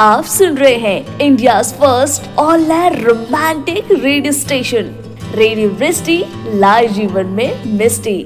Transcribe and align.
आप 0.00 0.24
सुन 0.24 0.56
रहे 0.56 0.74
हैं 0.74 1.18
India 1.20 1.62
first 1.62 2.28
all 2.38 2.72
romantic 2.94 3.90
radio 3.92 4.32
station 4.32 4.86
radio 5.34 5.68
Vrishti 5.70 6.16
live 6.54 6.92
जीवन 6.92 7.26
में 7.26 7.64
मिस्टी 7.78 8.16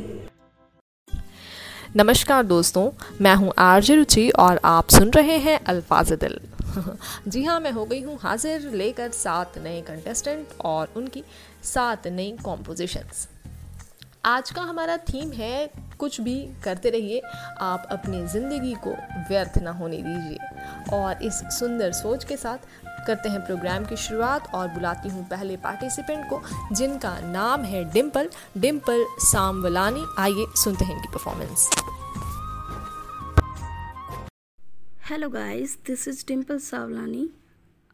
नमस्कार 1.96 2.42
दोस्तों, 2.42 2.90
मैं 3.21 3.34
हूँ 3.34 3.52
आरजे 3.58 3.95
रुचि 3.95 4.29
और 4.30 4.60
आप 4.64 4.88
सुन 4.88 5.10
रहे 5.10 5.38
हैं 5.38 5.58
अल्फाज 5.64 6.12
दिल। 6.12 6.38
जी 7.29 7.45
हाँ 7.45 7.60
मैं 7.60 7.72
हो 7.72 7.85
गई 7.85 8.03
हूँ 8.03 8.19
हाजिर 8.22 8.71
लेकर 8.75 9.11
सात 9.11 9.59
नए 9.59 9.81
कंटेस्टेंट 9.81 10.47
और 10.65 10.93
उनकी 10.97 11.25
सात 11.65 12.06
नई 12.06 12.37
कॉम्पोजिशंस 12.45 13.29
आज 14.27 14.51
का 14.51 14.63
हमारा 14.63 14.97
थीम 15.09 15.31
है 15.33 15.71
कुछ 15.99 16.20
भी 16.20 16.34
करते 16.65 16.91
रहिए 16.91 17.20
आप 17.62 17.88
अपनी 17.93 18.24
ज़िंदगी 18.27 18.73
को 18.84 18.91
व्यर्थ 19.29 19.59
ना 19.62 19.70
होने 19.80 19.97
दीजिए 20.02 20.97
और 20.97 21.23
इस 21.23 21.41
सुंदर 21.59 21.93
सोच 21.93 22.24
के 22.24 22.37
साथ 22.37 22.66
करते 23.06 23.29
हैं 23.29 23.45
प्रोग्राम 23.46 23.84
की 23.87 23.96
शुरुआत 23.96 24.48
और 24.55 24.68
बुलाती 24.68 25.09
हूँ 25.09 25.27
पहले 25.30 25.56
पार्टिसिपेंट 25.66 26.24
को 26.30 26.41
जिनका 26.74 27.18
नाम 27.27 27.65
है 27.65 27.84
डिम्पल 27.92 28.30
डिम्पल 28.59 29.05
सामवलानी 29.23 30.05
आइए 30.18 30.46
सुनते 30.65 30.84
हैं 30.84 30.96
इनकी 30.96 31.12
performance 31.12 31.70
Hello 35.06 35.29
guys, 35.29 35.73
this 35.87 36.06
is 36.06 36.20
Dimple 36.24 36.60
Savlani. 36.66 37.24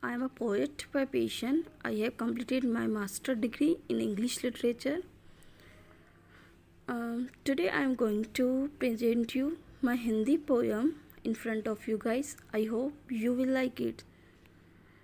I 0.03 0.13
am 0.13 0.23
a 0.23 0.29
poet 0.31 0.85
by 0.93 1.07
passion. 1.07 1.65
I 1.85 1.95
have 1.95 2.17
completed 2.17 2.67
my 2.73 2.87
master 2.89 3.35
degree 3.37 3.73
in 3.89 4.01
English 4.01 4.45
literature 4.45 5.01
Um, 6.91 7.29
today 7.45 7.69
I 7.69 7.83
am 7.83 7.95
going 7.95 8.25
to 8.35 8.69
present 8.81 9.33
you 9.33 9.59
my 9.81 9.95
Hindi 9.95 10.37
poem 10.39 10.97
in 11.23 11.37
front 11.37 11.69
of 11.69 11.87
you 11.87 11.97
guys. 11.97 12.37
I 12.53 12.65
hope 12.65 12.95
you 13.09 13.33
will 13.33 13.53
like 13.57 13.81
it. 13.81 14.03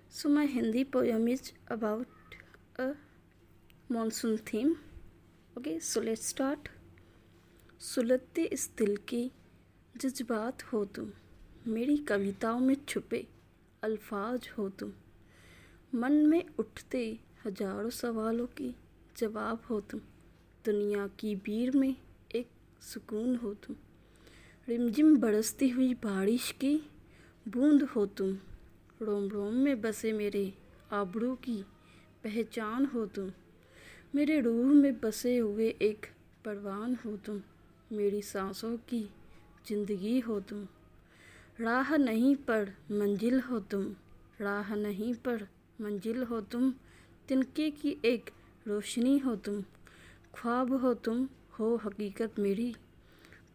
So 0.09 0.27
my 0.27 0.47
Hindi 0.47 0.83
poem 0.83 1.29
is 1.29 1.53
about 1.69 2.07
a 2.77 2.89
monsoon 3.87 4.37
theme. 4.39 4.75
Okay, 5.57 5.79
so 5.79 6.01
let's 6.01 6.25
start. 6.25 6.69
सुलगते 7.79 8.43
इस 8.53 8.69
दिल 8.77 8.95
के 9.09 9.23
जज्बात 9.95 10.63
हो 10.73 10.83
तुम 10.95 11.09
मेरी 11.73 11.97
कविताओं 12.09 12.59
में 12.59 12.75
छुपे 12.87 13.25
अल्फाज 13.83 14.49
हो 14.57 14.69
तुम 14.79 14.91
मन 15.93 16.13
में 16.29 16.43
उठते 16.59 17.07
हज़ारों 17.45 17.89
सवालों 18.01 18.47
की 18.57 18.73
जवाब 19.17 19.65
हो 19.69 19.79
तुम 19.91 20.01
दुनिया 20.67 21.07
की 21.07 21.35
भीड़ 21.35 21.75
में 21.75 21.95
एक 22.35 22.47
सुकून 22.81 23.35
हो 23.35 23.53
तुम। 23.53 23.75
रिमझिम 24.69 25.17
बरसती 25.17 25.69
हुई 25.69 25.93
बारिश 25.93 26.51
की 26.51 26.75
बूंद 27.47 27.83
हो 27.83 28.05
तुम। 28.05 28.37
रोम 29.01 29.27
रोम 29.27 29.53
में 29.53 29.81
बसे 29.81 30.13
मेरे 30.13 30.53
आबरू 30.91 31.35
की 31.35 31.63
पहचान 32.23 32.85
हो 32.85 33.05
तुम। 33.05 33.31
मेरे 34.15 34.39
रूह 34.39 34.65
में 34.65 34.99
बसे 34.99 35.37
हुए 35.37 35.75
एक 35.81 36.05
परवान 36.45 36.97
हो 37.05 37.17
तुम। 37.17 37.41
मेरी 37.91 38.21
सांसों 38.21 38.77
की 38.77 39.09
ज़िंदगी 39.67 40.19
हो 40.19 40.39
तुम। 40.39 40.67
राह 41.59 41.97
नहीं 41.97 42.35
पर 42.35 42.73
मंजिल 42.91 43.39
हो 43.39 43.59
तुम। 43.59 43.95
राह 44.41 44.75
नहीं 44.75 45.13
पर 45.13 45.47
मंजिल 45.81 46.23
हो 46.23 46.41
तुम। 46.41 46.73
तिनके 47.27 47.71
की 47.71 47.97
एक 48.05 48.29
रोशनी 48.67 49.17
हो 49.17 49.35
तुम। 49.35 49.63
ख्वाब 50.37 50.73
हो 50.73 50.93
तुम, 50.93 51.29
हो 51.59 51.75
हकीकत 51.75 52.39
मेरी। 52.39 52.75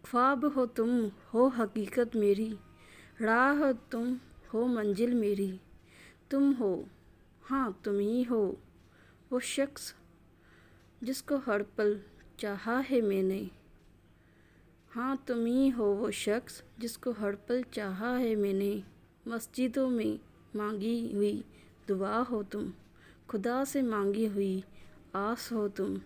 ख्वाब 0.05 0.44
हो 0.44 0.66
तुम, 0.66 1.08
हो 1.08 1.48
हकीकत 1.48 2.16
मेरी। 2.16 2.58
राह 3.20 3.52
हो 3.52 3.72
तुम, 3.72 4.19
हो 4.55 4.66
मंजिल 4.66 5.14
मेरी। 5.14 5.61
तुम 6.30 6.52
हो 6.52 6.86
हाँ 7.42 7.80
तुम 7.84 7.98
ही 7.98 8.22
हो। 8.22 8.58
वो 9.33 9.41
शख्स 9.41 9.94
जिसको 11.02 11.36
हर 11.36 11.62
पल 11.62 12.00
चाहा 12.39 12.79
है 12.79 13.01
मैंने। 13.01 13.51
हाँ 14.90 15.24
तुम 15.29 15.46
ही 15.46 15.68
हो 15.68 15.85
वो 15.85 16.11
शख्स 16.11 16.62
जिसको 16.79 17.12
हर 17.12 17.35
पल 17.35 17.62
चाहा 17.62 18.17
है 18.17 18.36
मैंने। 18.36 18.85
मस्जिदों 19.29 19.89
में 19.89 20.18
मांगी 20.56 21.12
हुई 21.14 21.45
दुआ 21.89 22.18
हो 22.18 22.42
तुम, 22.42 22.73
खुदा 23.29 23.64
से 23.64 23.83
मांगी 23.83 24.27
हुई 24.27 24.64
आस 25.14 25.52
हो 25.52 25.68
तुम। 25.68 26.01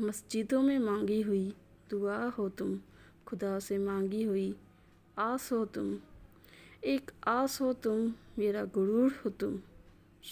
मस्जिदों 0.00 0.62
में 0.62 0.78
मांगी 0.78 1.20
हुई 1.20 1.54
दुआ 1.90 2.24
हो 2.24 2.48
तुम, 2.48 2.80
खुदा 3.26 3.58
से 3.58 3.78
मांगी 3.78 4.22
हुई 4.22 4.56
आस 5.18 5.52
हो 5.52 5.66
तुम। 5.66 5.98
एक 6.84 7.10
आस 7.26 7.60
हो 7.60 7.72
तुम, 7.72 8.14
मेरा 8.38 8.64
गुरूर 8.64 9.22
हो 9.24 9.30
तुम। 9.30 9.60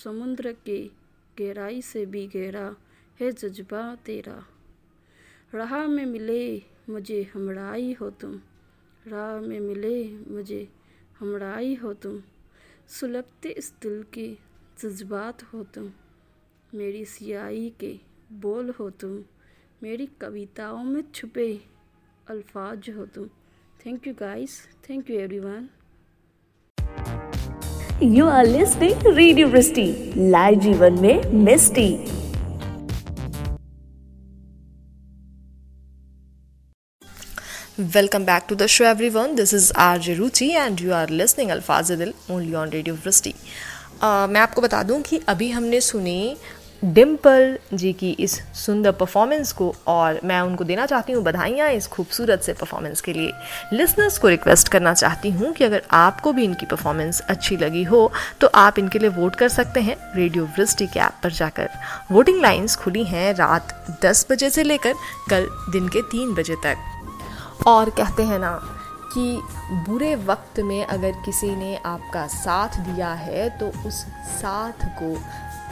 समुद्र 0.04 0.56
के 0.66 0.90
गहराई 1.38 1.82
से 1.82 2.06
भी 2.06 2.26
गहरा 2.26 2.76
है 3.20 3.32
जज्बा 3.32 3.94
तेरा। 3.94 4.46
राह 5.54 5.86
में 5.86 6.06
मिले 6.06 6.62
मुझे 6.88 7.22
हमराई 7.34 7.92
हो 7.92 8.10
तुम। 8.10 8.40
राह 9.06 9.40
में 9.40 9.60
मिले 9.60 10.12
मुझे 10.12 10.68
हमराई 11.18 11.74
हो 11.74 11.94
तुम। 11.94 12.22
सुलगते 12.88 13.48
इस 13.48 13.74
दिल 13.82 14.02
के 14.02 14.36
जज्बात 14.78 15.42
हो 15.42 15.64
तुम। 15.64 15.92
मेरी 16.74 17.04
सियाही 17.04 17.70
के 17.80 18.00
बोल 18.32 18.70
हो 18.70 18.90
तुम। 18.90 19.24
मेरी 19.82 20.06
कविताओं 20.20 20.82
में 20.84 21.02
छुपे 21.14 21.48
अल्फाज 22.30 22.88
हो 22.96 23.04
तुम। 23.14 23.26
Thank 23.84 24.06
you 24.06 24.12
guys 24.20 24.56
thank 24.88 25.10
you 25.10 25.18
everyone 25.20 25.68
you 28.14 28.26
are 28.28 28.46
listening 28.46 29.06
radio 29.16 29.48
Vrishti 29.48 29.86
live 30.16 30.58
जीवन 30.60 31.00
में 31.02 31.32
मिस्टी 31.44 31.88
welcome 37.94 38.24
back 38.24 38.46
to 38.48 38.54
the 38.54 38.66
show 38.66 38.84
everyone 39.10 39.34
this 39.34 39.54
is 39.54 39.72
R 39.78 39.98
J 40.02 40.14
Ruchi 40.14 40.50
and 40.50 40.80
you 40.80 40.92
are 40.92 41.10
listening 41.10 41.50
अल्फाज 41.50 41.92
दिल 41.92 42.14
ओनली 42.30 42.54
ऑन 42.54 42.70
रेडियो 42.70 42.94
वृष्टि 42.96 43.34
मैं 44.02 44.40
आपको 44.40 44.60
बता 44.62 44.82
दूँ 44.82 45.00
कि 45.02 45.20
अभी 45.28 45.50
हमने 45.50 45.80
सुनी 45.80 46.36
डिम्पल 46.82 47.56
जी 47.74 47.92
की 47.92 48.10
इस 48.20 48.32
सुंदर 48.54 48.92
परफॉर्मेंस 48.92 49.52
को 49.52 49.74
और 49.86 50.20
मैं 50.24 50.40
उनको 50.40 50.64
देना 50.64 50.84
चाहती 50.86 51.12
हूँ 51.12 51.22
बधाइयाँ 51.24 51.70
इस 51.70 51.86
खूबसूरत 51.86 52.42
से 52.42 52.52
परफॉर्मेंस 52.52 53.00
के 53.00 53.12
लिए। 53.12 53.32
लिसनर्स 53.72 54.18
को 54.18 54.28
रिक्वेस्ट 54.28 54.68
करना 54.68 54.92
चाहती 54.94 55.30
हूँ 55.30 55.52
कि 55.52 55.64
अगर 55.64 55.82
आपको 55.90 56.32
भी 56.32 56.44
इनकी 56.44 56.66
परफॉर्मेंस 56.66 57.20
अच्छी 57.20 57.56
लगी 57.56 57.82
हो 57.84 58.10
तो 58.40 58.50
आप 58.54 58.78
इनके 58.78 58.98
लिए 58.98 59.08
वोट 59.08 59.36
कर 59.36 59.48
सकते 59.48 59.80
हैं 59.80 59.96
रेडियो 60.16 60.44
वृष्टि 60.58 60.86
के 60.86 61.00
ऐप 61.00 61.20
पर 61.22 61.32
जाकर। 61.32 61.68
वोटिंग 62.12 62.40
लाइन्स 62.42 62.76
खुली 62.76 63.04
हैं 63.04 63.34
रात 63.34 63.98
दस 64.04 64.26
बजे 64.30 64.50
से 64.50 64.62
लेकर 64.62 64.94
कल 65.30 65.48
दिन 65.72 65.88
के 65.88 66.02
तीन 66.02 66.34
बजे 66.34 66.56
तक। 66.64 67.66
और 67.66 67.90
कहते 67.90 68.22
हैं 68.22 68.38
ना 68.38 68.58
कि 69.14 69.40
बुरे 69.88 70.14
वक्त 70.24 70.58
में 70.60 70.84
अगर 70.84 71.12
किसी 71.24 71.54
ने 71.56 71.76
आपका 71.86 72.26
साथ 72.28 72.80
दिया 72.80 73.12
है 73.16 73.48
तो 73.58 73.66
उस 73.86 74.04
साथ 74.38 74.86
को 74.98 75.14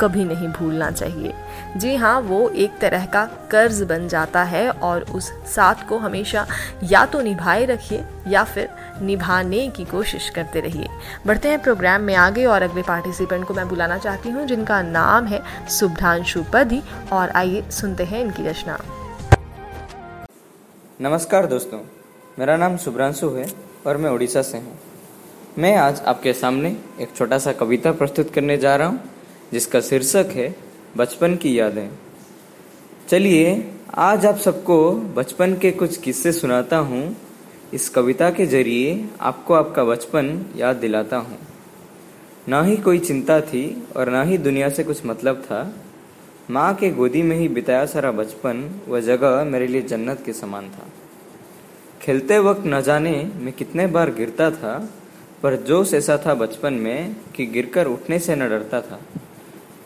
कभी 0.00 0.24
नहीं 0.24 0.48
भूलना 0.48 0.90
चाहिए। 0.90 1.32
जी 1.76 1.94
हाँ 1.96 2.18
वो 2.20 2.48
एक 2.48 2.78
तरह 2.78 3.06
का 3.06 3.24
कर्ज 3.50 3.82
बन 3.82 4.06
जाता 4.08 4.42
है 4.44 4.68
और 4.70 5.02
उस 5.10 5.30
साथ 5.46 5.86
को 5.88 5.98
हमेशा 5.98 6.46
या 6.84 7.04
तो 7.06 7.20
निभाए 7.20 7.64
रखिए 7.64 8.04
या 8.28 8.44
फिर 8.44 8.68
निभाने 9.02 9.68
की 9.68 9.84
कोशिश 9.84 10.28
करते 10.30 10.60
रहिए। 10.60 10.88
बढ़ते 11.26 11.48
हैं 11.48 11.62
प्रोग्राम 11.62 12.02
में 12.02 12.14
आगे 12.16 12.44
और 12.46 12.62
अगले 12.62 12.82
पार्टिसिपेंट 12.82 13.46
को 13.46 13.54
मैं 13.54 13.68
बुलाना 13.68 13.98
चाहती 13.98 14.30
हूँ, 14.30 14.46
जिनका 14.46 14.82
नाम 14.82 15.26
है 15.26 15.42
शुभधांशु 15.70 16.44
पदी 16.52 16.82
और 17.12 17.30
आइए 17.30 17.64
सुनते 17.70 18.04
हैं 18.04 18.20
इनकी 18.20 18.46
रचना। 18.46 18.78
नमस्कार 21.00 21.46
दोस्तों, 21.46 21.78
मेरा 22.38 22.56
नाम 22.56 22.76
शुभ्रांशु 22.76 23.28
है 23.30 23.46
और 23.86 23.96
मैं 23.96 24.10
उड़ीसा 24.10 24.42
से 24.42 24.58
हूँ। 24.58 24.78
मैं 25.58 25.76
आज 25.76 26.00
आपके 26.02 26.32
सामने 26.34 26.76
एक 27.00 27.14
छोटा 27.16 27.38
सा 27.38 27.52
कविता 27.54 27.92
प्रस्तुत 27.92 28.32
करने 28.32 28.56
जा 28.56 28.74
रहा 28.76 28.88
हूँ। 28.88 29.00
जिसका 29.52 29.80
शीर्षक 29.80 30.26
है, 30.30 30.56
बचपन 30.96 31.36
की 31.36 31.58
यादें। 31.58 31.90
चलिए, 33.08 33.72
आज 33.94 34.26
आप 34.26 34.36
सबको 34.36 34.92
बचपन 34.92 35.54
के 35.54 35.70
कुछ 35.70 35.96
किस्से 35.96 36.32
सुनाता 36.32 36.76
हूँ। 36.76 37.16
इस 37.74 37.88
कविता 37.88 38.30
के 38.30 38.46
ज़रिए 38.46 39.08
आपको 39.20 39.54
आपका 39.54 39.84
बचपन 39.84 40.46
याद 40.56 40.76
दिलाता 40.76 41.16
हूँ। 41.16 41.38
ना 42.48 42.62
ही 42.62 42.76
कोई 42.76 42.98
चिंता 42.98 43.40
थी 43.40 43.88
और 43.96 44.10
ना 44.10 44.22
ही 44.22 44.38
दुनिया 44.38 44.68
से 44.68 44.84
कुछ 44.84 45.06
मतलब 45.06 45.36
था। 45.36 45.74
माँ 46.50 46.74
के 46.74 46.90
गोदी 46.90 47.22
में 47.22 47.36
ही 47.36 47.48
बिताया 47.48 47.86
सारा 47.86 48.10
बचपन, 48.10 48.80
वह 48.88 49.00
जगह 49.00 49.44
मेरे 49.44 49.66
लिए 49.66 49.82
जन्नत 49.82 50.22
के 50.26 50.32
समान 50.32 50.68
था। 50.68 50.86
खेलते 52.02 52.38
वक्त 52.38 52.62
न 52.66 52.80
जाने 52.80 53.30
मैं 53.36 53.52
कितने 53.52 53.86
बार 53.86 54.10
गिरता 54.10 54.50
था, 54.50 54.90
पर 55.42 55.56
जोश 55.56 55.94
ऐसा 55.94 56.16
था 56.26 56.34
बचपन 56.34 56.74
में 56.74 57.16
कि 57.36 57.46
गिरकर 57.46 57.86
उठने 57.86 58.18
से 58.18 58.36
न 58.36 58.38
डरता 58.38 58.80
था। 58.80 59.00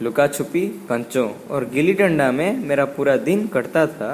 लुका 0.01 0.27
छुपी 0.27 0.61
पंचों 0.89 1.29
और 1.51 1.65
गिली 1.65 1.93
डंडा 1.93 2.31
में 2.33 2.57
मेरा 2.59 2.85
पूरा 2.85 3.17
दिन 3.19 3.47
कटता 3.47 3.87
था। 3.87 4.13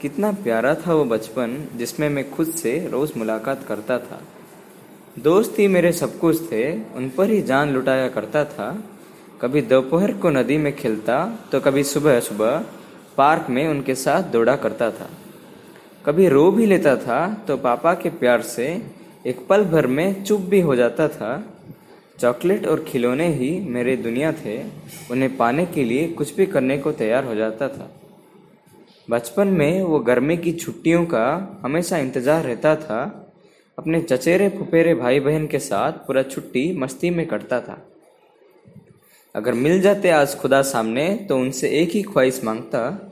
कितना 0.00 0.30
प्यारा 0.44 0.74
था 0.76 0.94
वो 0.94 1.04
बचपन, 1.04 1.68
जिसमें 1.76 2.08
मैं 2.08 2.30
खुद 2.30 2.46
से 2.52 2.72
रोज 2.92 3.12
मुलाकात 3.16 3.62
करता 3.68 3.98
था। 3.98 4.20
दोस्त 5.18 5.58
ही 5.58 5.68
मेरे 5.68 5.92
सब 5.92 6.18
कुछ 6.18 6.40
थे, 6.52 6.64
उन 6.72 7.08
पर 7.08 7.30
ही 7.30 7.40
जान 7.42 7.72
लुटाया 7.72 8.08
करता 8.08 8.44
था। 8.46 8.68
कभी 9.42 9.60
दोपहर 9.62 10.12
को 10.12 10.30
नदी 10.30 10.56
में 10.58 10.74
खेलता 10.76 11.18
तो 11.52 11.60
कभी 11.60 11.84
सुबह 11.84 12.20
सुबह 12.20 12.64
पार्क 13.16 13.50
में 13.50 13.66
उनके 13.68 13.94
साथ 13.94 14.22
दौड़ा 14.32 14.56
करता 14.56 14.90
था। 14.90 15.08
कभी 16.06 16.28
रो 16.28 16.50
भी 16.50 16.66
लेता 16.66 16.96
था 16.96 17.26
तो 17.48 17.56
पापा 17.56 17.94
के 17.94 18.10
प्यार 18.12 18.42
से 18.42 18.66
एक 19.26 19.46
पल 19.48 19.64
भर 19.64 19.86
में 19.86 20.22
चुप 20.24 20.40
भी 20.40 20.60
हो 20.60 20.76
जाता 20.76 21.08
था। 21.08 21.32
चॉकलेट 22.18 22.66
और 22.66 22.84
खिलौने 22.84 23.26
ही 23.28 23.50
मेरे 23.68 23.96
दुनिया 23.96 24.32
थे, 24.34 24.58
उन्हें 25.10 25.36
पाने 25.36 25.66
के 25.66 25.84
लिए 25.84 26.06
कुछ 26.08 26.34
भी 26.36 26.46
करने 26.46 26.78
को 26.78 26.92
तैयार 26.92 27.24
हो 27.24 27.34
जाता 27.34 27.68
था। 27.68 27.90
बचपन 29.08 29.48
में 29.48 29.82
वो 29.82 29.98
गर्मी 29.98 30.36
की 30.36 30.52
छुट्टियों 30.52 31.04
का 31.06 31.60
हमेशा 31.62 31.98
इंतज़ार 31.98 32.44
रहता 32.44 32.74
था, 32.76 33.20
अपने 33.78 34.00
चचेरे 34.02 34.48
फुपेरे 34.48 34.94
भाई 34.94 35.20
बहन 35.20 35.46
के 35.46 35.58
साथ 35.58 35.92
पूरा 36.06 36.22
छुट्टी 36.22 36.72
मस्ती 36.78 37.10
में 37.10 37.26
कटता 37.26 37.60
था। 37.60 37.76
अगर 39.34 39.54
मिल 39.54 39.80
जाते 39.80 40.10
आज 40.10 40.34
खुदा 40.34 40.62
सामने 40.62 41.08
तो 41.28 41.38
उनसे 41.38 41.68
एक 41.80 41.90
ही 41.90 42.02
ख्वाहिश 42.02 42.40
माँगता, 42.44 43.10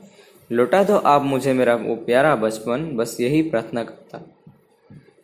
लौटा 0.49 0.83
दो 0.83 0.97
आप 0.97 1.21
मुझे 1.21 1.53
मेरा 1.53 1.75
वो 1.75 1.95
प्यारा 1.95 2.35
बचपन, 2.35 2.89
बस 2.95 3.17
यही 3.19 3.41
प्रार्थना 3.41 3.83
करता। 3.83 4.21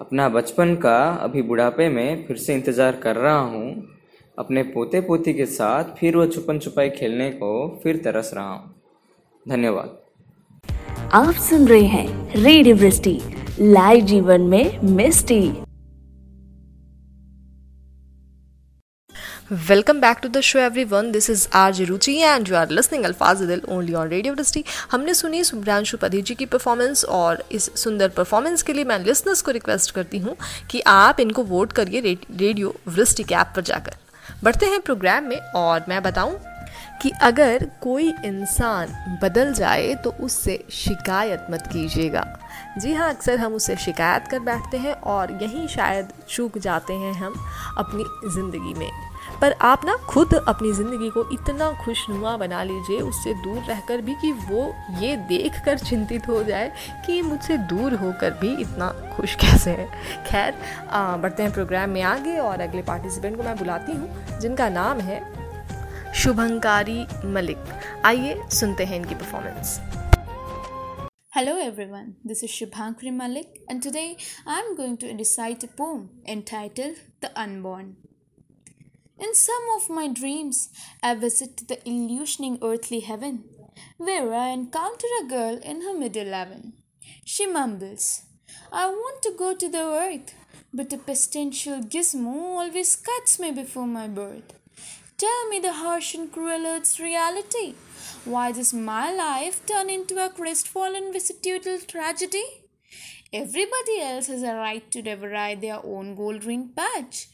अपना 0.10 0.28
बचपन 0.30 0.74
का 0.76 0.98
अभी 1.24 1.42
बुढ़ापे 1.42 1.88
में 1.90 2.26
फिर 2.28 2.38
से 2.38 2.54
इंतज़ार 2.56 2.96
कर 2.96 3.16
रहा 3.16 3.40
हूँ। 3.40 3.90
अपने 4.38 4.64
पोते 4.64 5.02
पोती 5.02 5.34
के 5.34 5.46
साथ 5.46 5.84
फिर 6.00 6.16
वो 6.18 6.26
छुपन 6.26 6.60
छुपाई 6.60 6.90
खेलने 6.90 7.30
को 7.32 7.52
फिर 7.84 7.98
तरस 7.98 8.32
रहा 8.34 8.54
हूँ। 8.54 8.74
धन्यवाद। 9.46 9.98
आप 11.14 11.34
सुन 11.42 11.68
रहे 11.68 11.84
हैं 11.86 12.34
रेडियो 12.36 12.76
लाइव 13.62 14.06
जीवन 14.06 14.42
में 14.42 14.80
मिस्टी। 14.96 15.42
Welcome 19.52 20.00
back 20.02 20.18
to 20.24 20.30
the 20.30 20.40
show 20.42 20.60
everyone 20.84 21.10
this 21.12 21.30
is 21.30 21.48
R 21.58 21.72
J 21.74 21.86
Ruchi 21.86 22.16
and 22.16 22.50
you 22.50 22.56
are 22.56 22.70
listening 22.70 23.04
अल्फाज 23.06 23.42
दिल 23.42 23.62
ओनली 23.70 23.94
ऑन 23.94 24.08
रेडियो 24.10 24.34
वृष्टि 24.34 24.64
हमने 24.92 25.14
सुनी 25.14 25.44
सुब्रांशु 25.44 25.98
पधी 25.98 26.22
जी 26.22 26.36
की 26.36 26.46
परफॉर्मेंस 26.46 27.04
और 27.06 27.44
इस 27.52 27.70
सुंदर 27.76 28.10
परफॉर्मेंस 28.18 28.64
के 28.64 28.74
लिए 28.74 28.84
मैं 28.84 29.00
लिसनर्स 29.00 29.42
को 29.42 29.52
रिक्वेस्ट 29.52 29.92
करती 29.92 30.20
हूँ 30.20 30.36
कि 30.72 30.82
आप 30.88 31.20
इनको 31.20 31.44
वोट 31.46 31.74
करिए 31.74 32.02
रेडियो 32.02 32.76
वृष्टि 32.88 33.24
के 33.24 33.36
ऐप 33.36 33.54
पर 33.56 33.62
जाकर। 33.62 33.96
बढ़ते 34.44 34.66
हैं 34.66 34.82
प्रोग्राम 34.82 35.24
में 35.24 35.38
और 35.56 35.86
मैं 35.90 36.02
बताऊँ 36.04 36.40
कि 37.02 37.12
अगर 37.22 37.70
कोई 37.82 38.14
इंसान 38.26 39.18
बदल 39.24 39.54
जाए 39.54 39.94
तो 40.04 40.16
उससे 40.22 40.64
शिकायत 40.74 41.48
मत 41.52 41.70
कीजिएगा। 41.74 42.26
जी 42.78 42.94
हाँ 42.94 43.10
अक्सर 43.10 43.40
हम 43.40 43.54
उससे 43.54 43.76
शिकायत 43.76 44.28
कर 44.32 44.40
बैठते 44.40 44.78
हैं 44.78 44.94
और 44.94 45.38
यहीं 45.44 45.68
शायद 45.68 46.14
चूक 46.30 46.58
जाते 46.58 46.94
हैं 46.96 47.14
हम 47.14 47.46
अपनी 47.78 48.04
ज़िंदगी 48.34 48.74
में। 48.74 49.09
पर 49.42 49.52
आप 49.62 49.86
ना 49.86 49.96
खुद 50.10 50.34
अपनी 50.34 50.72
ज़िंदगी 50.74 51.10
को 51.10 51.24
इतना 51.34 51.72
खुशनुमा 51.84 52.36
बना 52.38 52.64
लीजिए 52.64 53.00
उससे 53.02 53.34
दूर 53.44 53.58
रहकर 53.64 54.02
भी 54.02 54.16
कि 54.22 54.32
वो 54.32 54.64
ये 55.02 55.16
देख 55.30 55.60
कर 55.66 55.78
चिंतित 55.80 56.28
हो 56.28 56.42
जाए 56.44 56.72
कि 57.06 57.22
मुझसे 57.22 57.58
दूर 57.72 57.94
होकर 58.04 58.32
भी 58.42 58.56
इतना 58.62 58.90
खुश 59.16 59.36
कैसे 59.36 59.72
है। 59.72 59.88
खैर 60.26 60.56
बढ़ते 61.22 61.44
हैं 61.44 61.52
प्रोग्राम 61.54 61.90
में 61.90 62.02
आगे 62.02 62.38
और 62.40 62.62
अगले 62.62 62.82
पार्टिसिपेंट 62.90 63.38
को 63.38 63.44
मैं 63.44 63.58
बुलाती 63.58 63.92
हूँ 63.92 64.40
जिनका 64.40 64.70
नाम 64.70 65.00
है 65.10 65.22
शुभंकारी 66.16 67.06
मलिक। 67.34 67.58
आइए 68.06 68.42
सुनते 68.52 68.86
हैं 68.86 69.00
इनकी 69.00 69.16
performance 69.16 69.80
Hello 71.34 71.52
everyone, 71.64 72.08
this 72.26 72.42
is 72.44 72.52
Shubhankari 72.52 73.12
Malik 73.14 73.60
and 73.70 73.84
today 73.84 74.18
I 74.48 74.60
am 74.60 74.76
going 74.76 74.98
to 74.98 75.14
recite 75.16 75.64
a 75.64 75.68
poem 75.68 76.10
entitled 76.28 76.96
The 77.22 77.30
Unborn. 77.40 77.98
In 79.20 79.36
some 79.36 79.66
of 79.76 79.90
my 79.90 80.08
dreams, 80.08 80.70
I 81.04 81.14
visit 81.14 81.68
the 81.68 81.76
illusioning 81.86 82.58
earthly 82.62 83.02
heaven 83.02 83.44
where 83.98 84.34
I 84.34 84.50
encounter 84.50 85.08
a 85.20 85.28
girl 85.28 85.60
in 85.62 85.82
her 85.82 85.94
mid 85.94 86.16
11. 86.16 86.74
She 87.26 87.46
mumbles, 87.46 88.24
I 88.72 88.88
want 88.88 89.22
to 89.24 89.34
go 89.38 89.54
to 89.54 89.68
the 89.68 89.84
earth, 89.84 90.34
but 90.74 90.94
a 90.94 90.98
pestilential 90.98 91.84
gizmo 91.84 92.34
always 92.60 92.96
cuts 92.96 93.40
me 93.40 93.52
before 93.52 93.88
my 93.88 94.08
birth. 94.08 94.54
Tell 95.18 95.50
me 95.50 95.60
the 95.60 95.74
harsh 95.74 96.16
and 96.16 96.32
cruel 96.32 96.66
earth's 96.66 96.98
reality. 96.98 97.74
Why 98.24 98.54
does 98.54 98.74
my 98.74 99.14
life 99.14 99.66
turn 99.66 99.90
into 99.90 100.24
a 100.24 100.30
crestfallen 100.30 101.12
vicissitude 101.12 101.90
tragedy? 101.90 102.46
Everybody 103.34 104.00
else 104.00 104.28
has 104.28 104.44
a 104.44 104.56
right 104.56 104.90
to 104.92 105.16
ride 105.16 105.62
their 105.62 105.86
own 105.86 106.16
gold 106.16 106.46
ring 106.46 106.70
patch. 106.74 107.28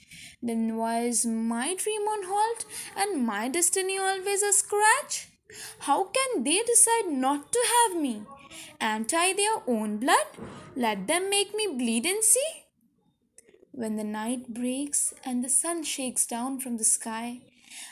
Then 0.46 0.78
why 0.78 1.00
is 1.00 1.26
my 1.26 1.74
dream 1.74 2.02
on 2.02 2.26
halt 2.32 2.66
and 2.96 3.26
my 3.26 3.48
destiny 3.48 3.98
always 3.98 4.44
a 4.44 4.54
scratch? 4.54 5.30
How 5.80 6.04
can 6.18 6.44
they 6.44 6.62
decide 6.62 7.08
not 7.08 7.52
to 7.52 7.60
have 7.74 8.00
me? 8.00 8.22
Anti 8.80 9.34
their 9.34 9.58
own 9.66 9.98
blood? 9.98 10.28
Let 10.76 11.08
them 11.08 11.32
make 11.32 11.56
me 11.56 11.66
bleed 11.68 12.06
and 12.06 12.24
see? 12.24 12.52
When 13.72 13.96
the 13.96 14.04
night 14.04 14.54
breaks 14.54 15.16
and 15.24 15.44
the 15.44 15.50
sun 15.50 15.84
shakes 15.84 16.28
down 16.28 16.60
from 16.60 16.78
the 16.78 16.84
sky, 16.84 17.42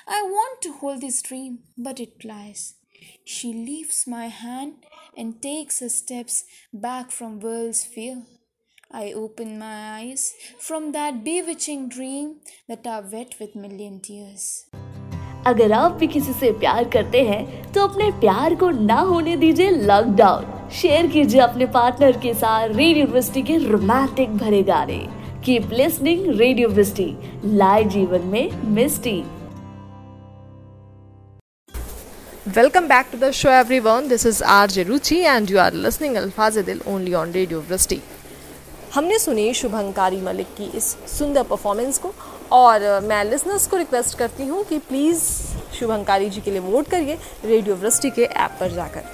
I 0.07 0.21
want 0.21 0.61
to 0.61 0.73
hold 0.73 1.01
this 1.01 1.23
dream, 1.23 1.59
but 1.75 1.99
it 1.99 2.21
flies. 2.21 2.75
She 3.25 3.51
leaves 3.51 4.05
my 4.05 4.27
hand 4.27 4.85
and 5.17 5.41
takes 5.41 5.79
her 5.79 5.89
steps 5.89 6.45
back 6.71 7.11
from 7.11 7.39
world's 7.39 7.83
fear. 7.83 8.23
I 8.93 9.11
open 9.13 9.57
my 9.57 9.99
eyes 9.99 10.35
from 10.59 10.91
that 10.91 11.23
bewitching 11.23 11.89
dream 11.89 12.35
that 12.67 12.85
are 12.85 13.01
wet 13.01 13.33
with 13.39 13.55
million 13.55 13.99
tears. 13.99 14.43
अगर 15.47 15.71
आप 15.73 15.91
भी 15.99 16.07
किसी 16.07 16.33
से 16.33 16.51
प्यार 16.59 16.89
करते 16.89 17.21
हैं 17.27 17.71
तो 17.73 17.87
अपने 17.87 18.11
प्यार 18.19 18.55
को 18.55 18.69
ना 18.71 18.99
होने 19.09 19.35
दीजिए 19.37 19.71
लॉकडाउन 19.71 20.69
शेयर 20.81 21.07
कीजिए 21.11 21.41
अपने 21.41 21.65
पार्टनर 21.73 22.19
के 22.25 22.33
साथ 22.33 22.75
रेडियो 22.75 23.07
वृष्टि 23.07 23.41
के 23.49 23.57
रोमांटिक 23.65 24.37
भरे 24.37 24.61
गाने 24.69 24.99
keep 25.45 25.71
listening 25.73 26.29
radio 26.39 26.69
Vrishti 26.69 27.13
live 27.45 27.89
जीवन 27.97 28.27
में 28.35 28.65
मिस्टी 28.75 29.23
Welcome 32.55 32.87
back 32.87 33.09
to 33.11 33.17
the 33.17 33.31
show 33.33 33.51
everyone. 33.57 34.09
This 34.09 34.25
is 34.25 34.41
RJ 34.53 34.83
Ruchi 34.87 35.23
and 35.35 35.49
you 35.49 35.59
are 35.59 35.71
listening 35.71 36.17
Alfazadil 36.21 36.81
only 36.85 37.13
on 37.15 37.31
Radio 37.31 37.61
Vristi. 37.61 38.01
हमने 38.93 39.17
सुनी 39.19 39.53
शुभंकारी 39.53 40.19
मलिक 40.21 40.47
की 40.55 40.63
इस 40.77 40.85
सुंदर 41.09 41.43
परफॉर्मेंस 41.43 41.97
को 41.97 42.11
और 42.51 42.81
मैं 43.03 43.23
लिसनर्स 43.25 43.65
को 43.67 43.77
रिक्वेस्ट 43.77 44.17
करती 44.17 44.45
हूँ 44.47 44.63
कि 44.63 44.77
प्लीज़ 44.79 45.21
शुभंकारी 45.75 46.29
जी 46.29 46.41
के 46.41 46.51
लिए 46.51 46.59
वोट 46.59 46.87
करिए 46.87 47.17
रेडियो 47.45 47.75
वृष्टि 47.75 48.09
के 48.09 48.23
ऐप 48.23 48.57
पर 48.59 48.71
जाकर। 48.71 49.05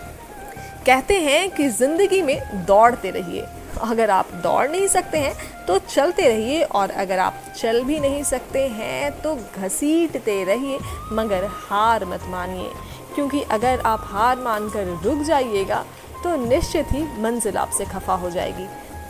कहते 0.86 1.20
हैं 1.20 1.50
कि 1.52 1.68
ज़िंदगी 1.70 2.22
में 2.22 2.66
दौड़ते 2.66 3.12
रहिए। 3.12 3.46
अगर 3.82 4.10
आप 4.10 4.32
दौड़ 4.44 4.68
नहीं 4.70 4.88
सकते 4.88 5.18
हैं 5.18 5.34
तो 5.68 5.78
चलते 5.80 6.28
रहिए 6.28 6.62
और 6.64 6.92
अगर 6.92 7.20
आप 7.20 7.42
चल 7.58 7.82
भी 7.84 8.00
नहीं 8.00 8.24
सकते 8.24 8.68
हैं 8.70 9.12
तो 9.22 9.36
घसीटते 9.36 10.44
रहिए, 10.44 10.80
मगर 11.14 11.46
हार 11.62 12.06
मत 12.06 12.26
मानिए। 12.28 12.70
क्योंकि 13.16 13.42
अगर 13.52 13.80
आप 13.86 14.04
हार 14.12 14.38
मानकर 14.42 14.94
रुक 15.06 15.24
जाइएगा 15.28 15.84
तो 16.24 16.36
निश्चित 16.46 16.92
ही 16.92 17.08
मंजिल 17.22 17.58
आपसे 17.58 17.86
खफा 17.88 18.14
हो 18.16 18.30
जाएगी। 18.30 18.68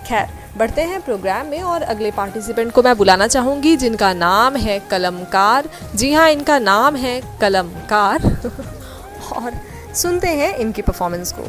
खैर, 0.10 0.28
बढ़ते 0.58 0.82
हैं 0.82 1.02
प्रोग्राम 1.02 1.48
में 1.48 1.62
और 1.62 1.82
अगले 1.82 2.12
पार्टिसिपेंट 2.12 2.72
को 2.72 2.84
मैं 2.84 2.98
बुलाना 2.98 3.28
चाहूँगी, 3.28 3.76
जिनका 3.78 4.14
नाम 4.14 4.56
है 4.56 4.80
कलमकार। 4.80 5.70
जी 5.96 6.14
हाँ 6.14 6.30
इनका 6.30 6.60
नाम 6.60 6.96
है 6.96 7.40
कलमकार। 7.42 8.22
और 9.34 9.52
सुनते 9.94 10.28
हैं 10.28 10.56
इनकी 10.56 10.82
परफॉर्मेंस 10.82 11.34
को। 11.40 11.44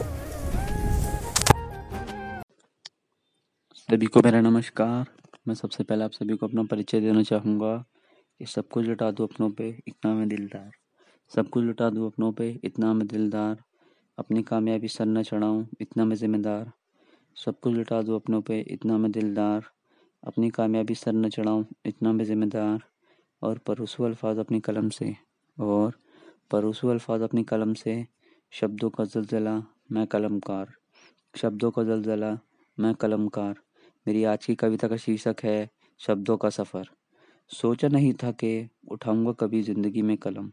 सभी 3.75 4.07
को 4.07 4.21
मेरा 4.25 4.40
नमस्कार। 4.40 5.07
मैं 5.49 5.55
सबसे 5.55 5.85
पहले 5.85 6.05
आप 6.05 6.11
सभी 6.11 6.37
को 6.37 6.47
अपना 6.47 6.62
परिचय 6.62 7.00
देना 7.00 7.23
चाहूँगा 7.23 7.85
कि 8.38 8.47
सब 8.47 8.69
कुछ 8.69 8.87
लुटा 8.87 9.11
दो 9.11 9.26
अपनों 9.26 9.50
पे, 9.50 9.83
इतना 9.88 10.14
मैं 10.14 10.29
दिलदार। 10.29 10.71
सब 11.37 11.49
कुछ 11.49 11.64
लुटा 11.64 11.90
दूँ 11.90 12.07
अपनों 12.07 12.33
पे, 12.33 12.61
इतना 12.64 12.93
मैं 12.93 13.07
दिलदार। 13.07 13.57
अपनी 14.19 14.43
कामयाबी 14.43 14.88
सर 14.88 15.07
न 15.07 15.23
चढ़ाऊँ, 15.23 15.69
इतना 15.81 16.05
मैं 16.05 16.17
जिम्मेदार। 16.17 16.73
सब 17.37 17.61
कुछ 17.61 17.75
लुटा 17.75 18.03
दूँ 18.03 18.15
अपनों 18.15 18.41
पे, 18.41 18.61
इतना 18.61 18.99
मैं 18.99 19.13
दिलदार। 19.13 19.65
अपनी 20.27 20.51
कामयाबी 20.51 20.95
सर 20.95 21.13
न 21.13 21.29
चढ़ाऊँ, 21.29 21.67
इतना 21.87 22.13
मैं 22.13 22.25
जिम्मेदार। 22.25 22.83
और 23.43 23.59
परोसू 23.59 24.05
अल्फाज 24.05 24.39
अपनी 24.39 24.61
कलम 24.61 24.89
से, 24.89 25.17
और 25.59 25.93
परोसू 26.51 26.89
अल्फाज 26.89 27.23
अपनी 27.23 27.45
कलम 27.45 27.75
से, 27.75 28.07
शब्दों 28.51 28.91
का 28.91 29.05
जलजला, 29.05 29.63
मैं 29.93 30.07
कलमकार। 30.07 30.73
शब्दों 31.37 31.71
का 31.71 31.85
जलजला, 31.85 32.39
मैं 32.79 32.95
कलमकार। 32.95 33.55
मेरी 34.07 34.25
आज 34.25 34.47
की 34.47 34.55
कविता 34.55 34.89
का 34.89 34.97
शीर्षक 34.97 35.37
है, 35.45 35.71
शब्दों 36.01 36.37
का 36.37 36.51
सफ़र। 36.51 36.89
सोचा 37.51 37.89
नहीं 37.89 38.13
था 38.13 38.31
कि 38.33 38.69
उठाऊँगा 38.91 39.33
कभी 39.33 39.63
ज़िंदगी 39.63 40.03
में 40.03 40.17
कलम। 40.17 40.51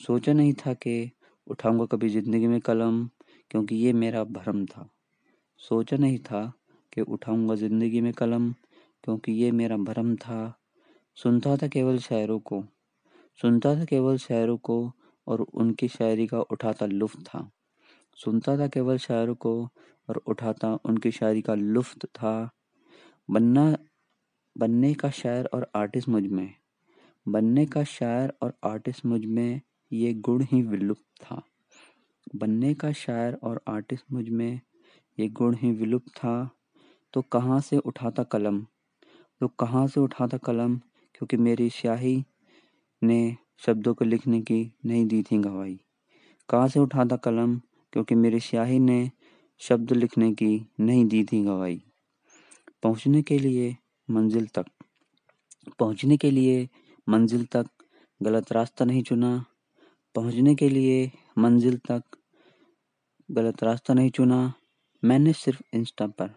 सोचा 0.00 0.32
नहीं 0.32 0.52
था 0.52 0.74
कि 0.74 1.10
उठाऊँगा 1.46 1.86
कभी 1.86 2.08
ज़िंदगी 2.08 2.46
में 2.46 2.60
कलम, 2.60 3.08
क्योंकि 3.50 3.76
ये 3.76 3.92
मेरा 3.92 4.24
भरम 4.24 4.66
था। 4.66 4.88
सोचा 5.62 5.96
नहीं 5.96 6.18
था 6.18 6.52
कि 6.92 7.00
उठाऊँगा 7.00 7.54
ज़िंदगी 7.54 8.00
में 8.00 8.12
कलम, 8.12 8.52
क्योंकि 9.04 9.32
ये 9.32 9.50
मेरा 9.50 9.76
भरम 9.76 10.14
था। 10.16 10.58
सुनता 11.16 11.56
था 11.56 11.66
केवल 11.68 11.98
शायरों 11.98 12.38
को, 12.38 12.62
सुनता 13.38 13.74
था 13.74 13.84
केवल 13.84 14.16
शायरों 14.18 14.56
को 14.56 14.92
और 15.26 15.40
उनकी 15.40 15.88
शायरी 15.88 16.26
का 16.26 16.40
उठाता 16.40 16.86
लुफ्त 16.86 17.20
था। 17.20 17.50
सुनता 18.18 18.56
था 18.58 18.66
केवल 18.66 18.98
शायरों 18.98 19.34
को 19.34 19.54
और 20.08 20.16
उठाता 20.16 20.72
उनकी 20.84 21.10
शायरी 21.10 21.42
का 21.42 21.54
लुफ्त 21.54 22.06
था। 22.06 22.50
बनना, 23.28 23.76
बनने 24.56 24.92
का 24.94 25.10
शायर 25.10 25.46
और 25.46 25.70
आर्टिस्ट 25.76 26.08
मुझमें, 26.08 26.54
बनने 27.26 27.66
का 27.66 27.84
शायर 27.84 28.32
और 28.42 28.54
आर्टिस्ट 28.64 29.06
मुझमें 29.06 29.60
ये 29.92 30.12
गुण 30.14 30.44
ही 30.44 30.62
विलुप्त 30.62 31.22
था। 31.22 31.42
बनने 32.36 32.74
का 32.74 32.92
शायर 32.92 33.38
और 33.42 33.62
आर्टिस्ट 33.68 34.04
मुझमें 34.12 34.60
ये 35.22 35.28
गुण 35.28 35.56
ही 35.56 35.72
विलुप्त 35.72 36.08
था। 36.08 36.50
तो 37.12 37.22
कहाँ 37.22 37.60
से 37.60 37.78
उठाता 37.78 38.22
कलम? 38.22 38.66
तो 39.40 39.48
कहाँ 39.48 39.86
से 39.86 40.00
उठाता 40.00 40.38
कलम? 40.38 40.76
क्योंकि 41.14 41.36
मेरी 41.36 41.70
स्याही 41.70 42.24
ने 43.02 43.36
शब्दों 43.58 43.94
को 43.94 44.04
लिखने 44.04 44.40
की 44.40 44.72
नहीं 44.86 45.06
दी 45.06 45.22
थी 45.22 45.38
गवाही। 45.38 45.80
कहाँ 46.48 46.68
से 46.68 46.80
उठाता 46.80 47.16
कलम? 47.16 47.58
क्योंकि 47.92 48.14
मेरी 48.14 48.40
स्याही 48.40 48.78
ने 48.78 49.10
शब्द 49.58 49.92
लिखने 49.92 50.34
की 50.34 50.66
नहीं 50.80 51.04
दी 51.04 51.24
थी 51.24 51.44
गवाही। 51.44 51.82
पहुँचने 52.82 53.22
के 53.22 53.38
लिए 53.38 53.76
मंजिल 54.10 54.46
तक। 54.46 54.66
पहुँचने 55.78 56.16
के 56.16 56.30
लिए 56.30 56.68
मंजिल 57.08 57.44
तक 57.44 57.66
गलत 58.22 58.52
रास्ता 58.52 58.84
नहीं 58.84 59.02
चुना। 59.02 59.44
पहुँचने 60.14 60.54
के 60.54 60.68
लिए 60.68 61.12
मंजिल 61.38 61.78
तक 61.78 62.02
गलत 63.30 63.62
रास्ता 63.62 63.94
नहीं 63.94 64.10
चुना। 64.10 64.52
मैंने 65.04 65.32
सिर्फ़ 65.32 65.62
इंस्टा 65.74 66.06
पर, 66.06 66.30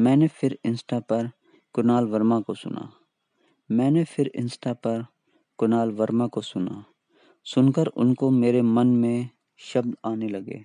मैंने 0.00 0.28
फिर 0.28 0.58
इंस्टा 0.64 1.00
पर 1.00 1.30
कुणाल 1.72 2.04
वर्मा 2.04 2.40
को 2.40 2.54
सुना। 2.54 2.92
मैंने 3.70 4.04
फिर 4.04 4.32
इंस्टा 4.34 4.72
पर 4.72 5.06
कुणाल 5.56 5.90
वर्मा 5.90 6.26
को 6.26 6.40
सुना। 6.40 6.84
सुनकर 7.44 7.86
उनको 7.86 8.30
मेरे 8.30 8.62
मन 8.62 8.86
में 8.86 9.28
शब्द 9.56 9.96
आने 10.04 10.28
लगे। 10.28 10.64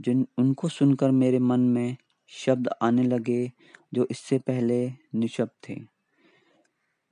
जिन, 0.00 0.28
उनको 0.38 0.68
सुनकर 0.68 1.10
मेरे 1.10 1.38
मन 1.38 1.60
में 1.60 1.96
शब्द 2.28 2.68
आने 2.82 3.02
लगे 3.02 3.52
जो 3.94 4.08
इससे 4.10 4.38
पहले 4.38 4.92
निशब्द 5.14 5.68
थे। 5.68 5.80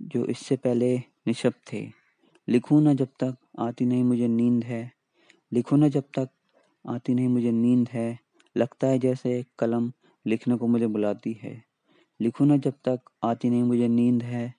जो 0.03 0.25
इससे 0.25 0.57
पहले 0.57 0.99
निशब्द 0.99 1.73
थे। 1.73 1.93
लिखूं 2.49 2.81
ना 2.81 2.95
जब 2.95 3.09
तक 3.21 3.37
आती 3.59 3.85
नहीं 3.85 4.05
मुझे 4.05 4.29
नींद 4.29 4.65
है। 4.65 4.93
लिखूं 5.53 5.77
ना 5.77 5.89
जब 5.89 6.05
तक 6.19 6.29
आती 6.89 7.15
नहीं 7.15 7.29
मुझे 7.29 7.53
नींद 7.53 7.89
है। 7.89 8.22
लगता 8.57 8.87
है 8.87 8.99
जैसे 8.99 9.45
कलम 9.59 9.93
लिखने 10.27 10.57
को 10.57 10.67
मुझे 10.67 10.87
बुलाती 10.87 11.33
है। 11.43 11.63
लिखूं 12.21 12.47
ना 12.47 12.57
जब 12.57 12.75
तक 12.85 13.01
आती 13.25 13.51
नहीं 13.51 13.63
मुझे 13.63 13.89
नींद 13.89 14.23
है, 14.23 14.55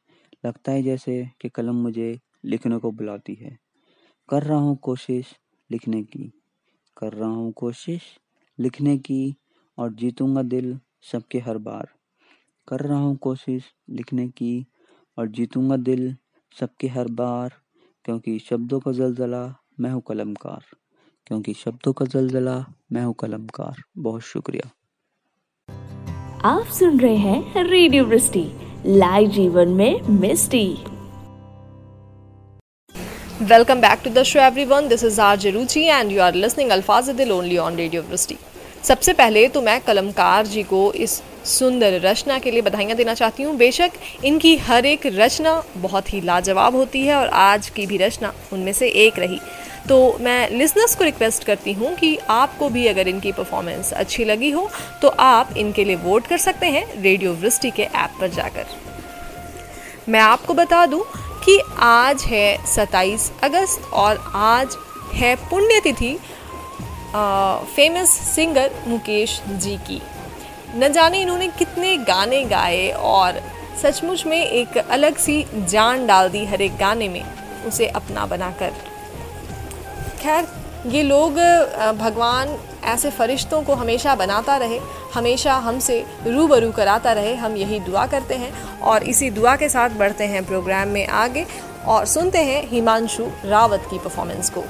लगता 0.45 0.71
है 0.71 0.83
जैसे 0.83 1.29
कि 1.41 1.50
कलम 1.50 1.75
मुझे 1.75 2.19
लिखने 2.45 2.77
को 2.77 2.91
बुलाती 2.91 3.33
है। 3.33 3.57
कर 4.29 4.43
रहा 4.43 4.57
हूँ 4.59 4.77
कोशिश 4.77 5.35
लिखने 5.69 6.03
की, 6.03 6.33
कर 6.97 7.13
रहा 7.13 7.29
हूँ 7.29 7.51
कोशिश 7.53 8.03
लिखने 8.59 8.97
की 8.97 9.35
और 9.77 9.93
जीतूँगा 9.93 10.41
दिल 10.43 10.79
सबके 11.12 11.39
हर 11.39 11.57
बार। 11.57 11.89
कर 12.67 12.79
रहा 12.79 13.00
हूँ 13.00 13.15
कोशिश 13.17 13.73
लिखने 13.89 14.27
की 14.29 14.67
और 15.17 15.27
जीतूँगा 15.27 15.77
दिल 15.77 16.15
सबके 16.59 16.88
हर 16.88 17.07
बार, 17.07 17.51
क्योंकि 18.05 18.39
शब्दों 18.39 18.79
का 18.79 18.91
जलजला 18.91 19.55
मैं 19.79 19.91
हूँ 19.91 20.01
कलमकार। 20.01 20.63
क्योंकि 21.27 21.53
शब्दों 21.53 21.92
का 21.94 22.06
जलजला 22.06 22.53
मैं 22.92 23.03
हूँ 23.03 23.13
कलमकार। 23.20 23.75
बहुत 23.98 24.22
शुक्रिया। 24.22 24.70
आप 26.46 26.72
सुन 26.80 27.00
रहे 27.00 27.15
हैं 27.18 27.63
रेडियो 27.63 28.06
वृष्टि 28.06 28.44
लाइव 28.88 29.30
जीवन 29.32 29.70
में 29.72 30.01
मिस्टी। 30.20 30.65
Welcome 33.44 33.82
back 33.82 34.01
to 34.03 34.10
the 34.10 34.24
show 34.24 34.39
everyone 34.39 34.88
this 34.88 35.03
is 35.03 35.22
R 35.22 35.51
Ruchi 35.51 35.84
and 35.84 36.12
you 36.12 36.22
are 36.22 36.36
listening 36.36 36.72
अल्फाज 36.72 37.10
दिल 37.12 37.32
ओनली 37.32 37.58
ऑन 37.58 37.75
रेडियो 37.75 38.01
वृष्टि 38.01 38.38
सबसे 38.84 39.13
पहले 39.13 39.48
तो 39.48 39.62
मैं 39.62 39.80
कलमकार 39.82 40.46
जी 40.46 40.63
को 40.63 40.92
इस 40.94 41.22
सुंदर 41.48 42.00
रचना 42.01 42.38
के 42.39 42.51
लिए 42.51 42.62
बधाइयाँ 42.62 42.96
देना 42.98 43.13
चाहती 43.13 43.44
हूँ। 43.44 43.56
बेशक 43.58 43.92
इनकी 44.25 44.56
हर 44.60 44.86
एक 44.86 45.06
रचना 45.15 45.62
बहुत 45.77 46.13
ही 46.13 46.22
लाजवाब 46.22 46.75
होती 46.75 47.06
है 47.06 47.15
और 47.15 47.27
आज 47.39 47.70
की 47.70 47.86
भी 47.88 47.98
रचना 47.98 48.34
उनमें 48.53 48.74
से 48.74 48.89
एक 49.06 49.20
रही। 49.20 49.39
तो 49.90 50.18
मैं 50.22 50.50
लिसनर्स 50.50 50.96
को 50.96 51.04
रिक्वेस्ट 51.04 51.44
करती 51.44 51.74
हूँ 51.74 51.94
कि 51.96 52.16
आपको 52.30 52.70
भी 52.70 52.86
अगर 52.88 53.08
इनकी 53.08 53.32
परफॉर्मेंस 53.32 53.92
अच्छी 53.94 54.25
लगी 54.25 54.50
हो 54.52 54.70
तो 55.02 55.08
आप 55.20 55.58
इनके 55.58 55.84
लिए 55.84 55.96
वोट 55.96 56.28
कर 56.28 56.38
सकते 56.38 56.68
हैं 56.68 56.86
रेडियो 57.02 57.34
वृष्टि 57.34 57.72
के 57.72 57.84
ऐप 57.84 58.18
पर 58.20 58.28
जाकर। 58.28 58.66
मैं 60.10 60.20
आपको 60.20 60.54
बता 60.54 60.86
दूँ 60.86 61.04
कि 61.46 61.60
आज 61.80 62.24
है 62.24 62.58
27 62.66 63.32
अगस्त 63.44 63.90
और 63.94 64.24
आज 64.36 64.75
है 65.13 65.36
पुण्यतिथि 65.50 66.13
फ़ेमस 67.75 68.10
सिंगर 68.36 68.72
मुकेश 68.88 69.42
जी 69.48 69.75
की। 69.88 70.02
न 70.75 70.92
जाने 70.92 71.22
इन्होंने 71.22 71.48
कितने 71.50 71.96
गाने 72.06 72.44
गाए 72.46 72.90
और 72.90 73.42
सचमुच 73.82 74.25
में 74.25 74.38
एक 74.38 74.78
अलग 74.78 75.18
सी 75.18 75.46
जान 75.54 76.08
डाल 76.08 76.30
दी 76.30 76.46
हर 76.46 76.62
एक 76.62 76.78
गाने 76.78 77.10
में, 77.10 77.24
उसे 77.66 77.88
अपना 77.88 78.25
बनाकर। 78.25 78.74
खैर, 80.19 80.48
ये 80.88 81.03
लोग 81.03 81.33
भगवान 81.98 82.57
ऐसे 82.86 83.10
फरिश्तों 83.12 83.62
को 83.63 83.75
हमेशा 83.75 84.15
बनाता 84.15 84.57
रहे, 84.57 84.79
हमेशा 85.13 85.55
हमसे 85.57 86.00
रूबरू 86.27 86.72
कराता 86.72 87.12
रहे, 87.13 87.36
हम 87.36 87.55
यही 87.55 87.79
दुआ 87.79 88.05
करते 88.07 88.36
हैं 88.36 88.51
और 88.81 89.03
इसी 89.05 89.29
दुआ 89.31 89.55
के 89.55 89.69
साथ 89.69 89.98
बढ़ते 89.98 90.24
हैं 90.27 90.45
प्रोग्राम 90.45 90.88
में 90.88 91.05
आगे 91.07 91.45
और 91.88 92.05
सुनते 92.05 92.43
हैं 92.43 92.67
हिमांशु 92.69 93.29
रावत 93.45 93.88
की 93.91 94.00
परफॉर्मेंस 94.00 94.50
को। 94.50 94.63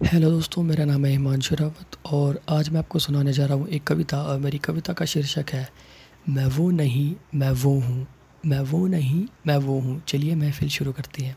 हेलो 0.00 0.30
दोस्तों, 0.30 0.62
मेरा 0.62 0.84
नाम 0.84 1.04
है 1.04 1.10
हिमांशु 1.10 1.54
रावत 1.54 1.96
और 2.12 2.40
आज 2.50 2.68
मैं 2.68 2.78
आपको 2.78 2.98
सुनाने 2.98 3.32
जा 3.32 3.46
रहा 3.46 3.56
हूँ 3.56 3.68
एक 3.68 3.84
कविता 3.84 4.22
और 4.22 4.38
मेरी 4.38 4.58
कविता 4.58 4.92
का 4.92 5.04
शीर्षक 5.04 5.50
है, 5.52 5.68
मैं 6.28 6.46
वो 6.46 6.70
नहीं, 6.70 7.14
मैं 7.34 7.50
वो 7.52 7.70
हूँ, 7.80 8.06
मैं 8.46 8.60
वो 8.62 8.86
नहीं, 8.86 9.24
मैं 9.46 9.56
वो 9.58 9.78
हूँ। 9.80 10.00
चलिए 10.08 10.34
महफिल 10.34 10.68
शुरू 10.68 10.92
करती 10.92 11.24
हैं। 11.24 11.36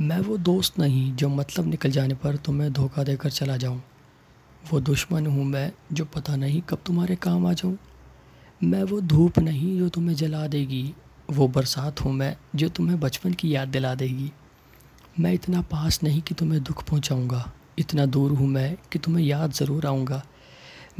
मैं 0.00 0.18
वो 0.20 0.36
दोस्त 0.36 0.78
नहीं 0.78 1.12
जो 1.14 1.28
मतलब 1.28 1.66
निकल 1.66 1.90
जाने 1.90 2.14
पर 2.14 2.36
तुम्हें 2.36 2.72
धोखा 2.72 3.02
देकर 3.02 3.30
चला 3.30 3.56
जाऊँ। 3.56 3.82
वो 4.72 4.80
दुश्मन 4.80 5.26
हूँ 5.26 5.44
मैं 5.44 5.72
जो 5.92 6.04
पता 6.04 6.36
नहीं 6.36 6.60
कब 6.60 6.78
तुम्हारे 6.86 7.16
काम 7.16 7.46
आ 7.46 7.52
जाऊँ। 7.52 7.76
मैं 8.60 8.82
वो 8.82 9.00
धूप 9.00 9.38
नहीं 9.38 9.78
जो 9.78 9.88
तुम्हें 9.88 10.14
जला 10.16 10.46
देगी। 10.46 10.82
वो 11.30 11.48
बरसात 11.48 12.00
हूँ 12.00 12.12
मैं 12.12 12.36
जो 12.56 12.68
तुम्हें 12.68 12.98
बचपन 13.00 13.32
की 13.32 13.54
याद 13.54 13.68
दिला 13.68 13.94
देगी। 13.94 14.30
मैं 15.20 15.32
इतना 15.32 15.60
पास 15.62 16.02
नहीं 16.02 16.20
कि 16.22 16.34
तुम्हें 16.34 16.62
दुख 16.62 16.82
पहुँचाऊँगा। 16.84 17.52
इतना 17.78 18.06
दूर 18.06 18.30
हूँ 18.30 18.48
मैं 18.48 18.76
कि 18.92 18.98
तुम्हें 18.98 19.24
याद 19.24 19.52
ज़रूर 19.52 19.86
आऊँगा। 19.86 20.22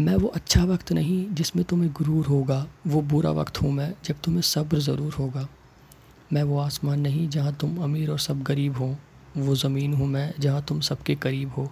मैं 0.01 0.17
वो 0.17 0.29
अच्छा 0.29 0.65
वक्त 0.65 0.93
नहीं 0.93 1.25
जिसमें 1.31 1.65
तुम्हें 1.65 1.91
गुरूर 1.93 2.27
होगा। 2.27 2.67
वो 2.87 3.03
बुरा 3.03 3.31
वक्त 3.31 3.63
हूँ 3.63 3.73
मैं 3.73 3.93
जब 4.05 4.21
तुम्हें 4.25 4.43
सब्र 4.43 4.79
ज़रूर 4.79 5.15
होगा। 5.15 5.49
मैं 6.31 6.43
वो 6.43 6.59
आसमान 6.59 7.01
नहीं 7.01 7.29
जहाँ 7.29 7.53
तुम 7.53 7.77
अमीर 7.83 8.11
और 8.11 8.19
सब 8.19 8.43
गरीब 8.43 8.77
हो, 8.77 8.97
वो 9.37 9.55
ज़मीन 9.57 9.95
हूँ 9.95 10.07
मैं 10.07 10.33
जहाँ 10.41 10.63
तुम 10.63 10.81
सबके 10.81 11.15
करीब 11.15 11.53
हो। 11.53 11.69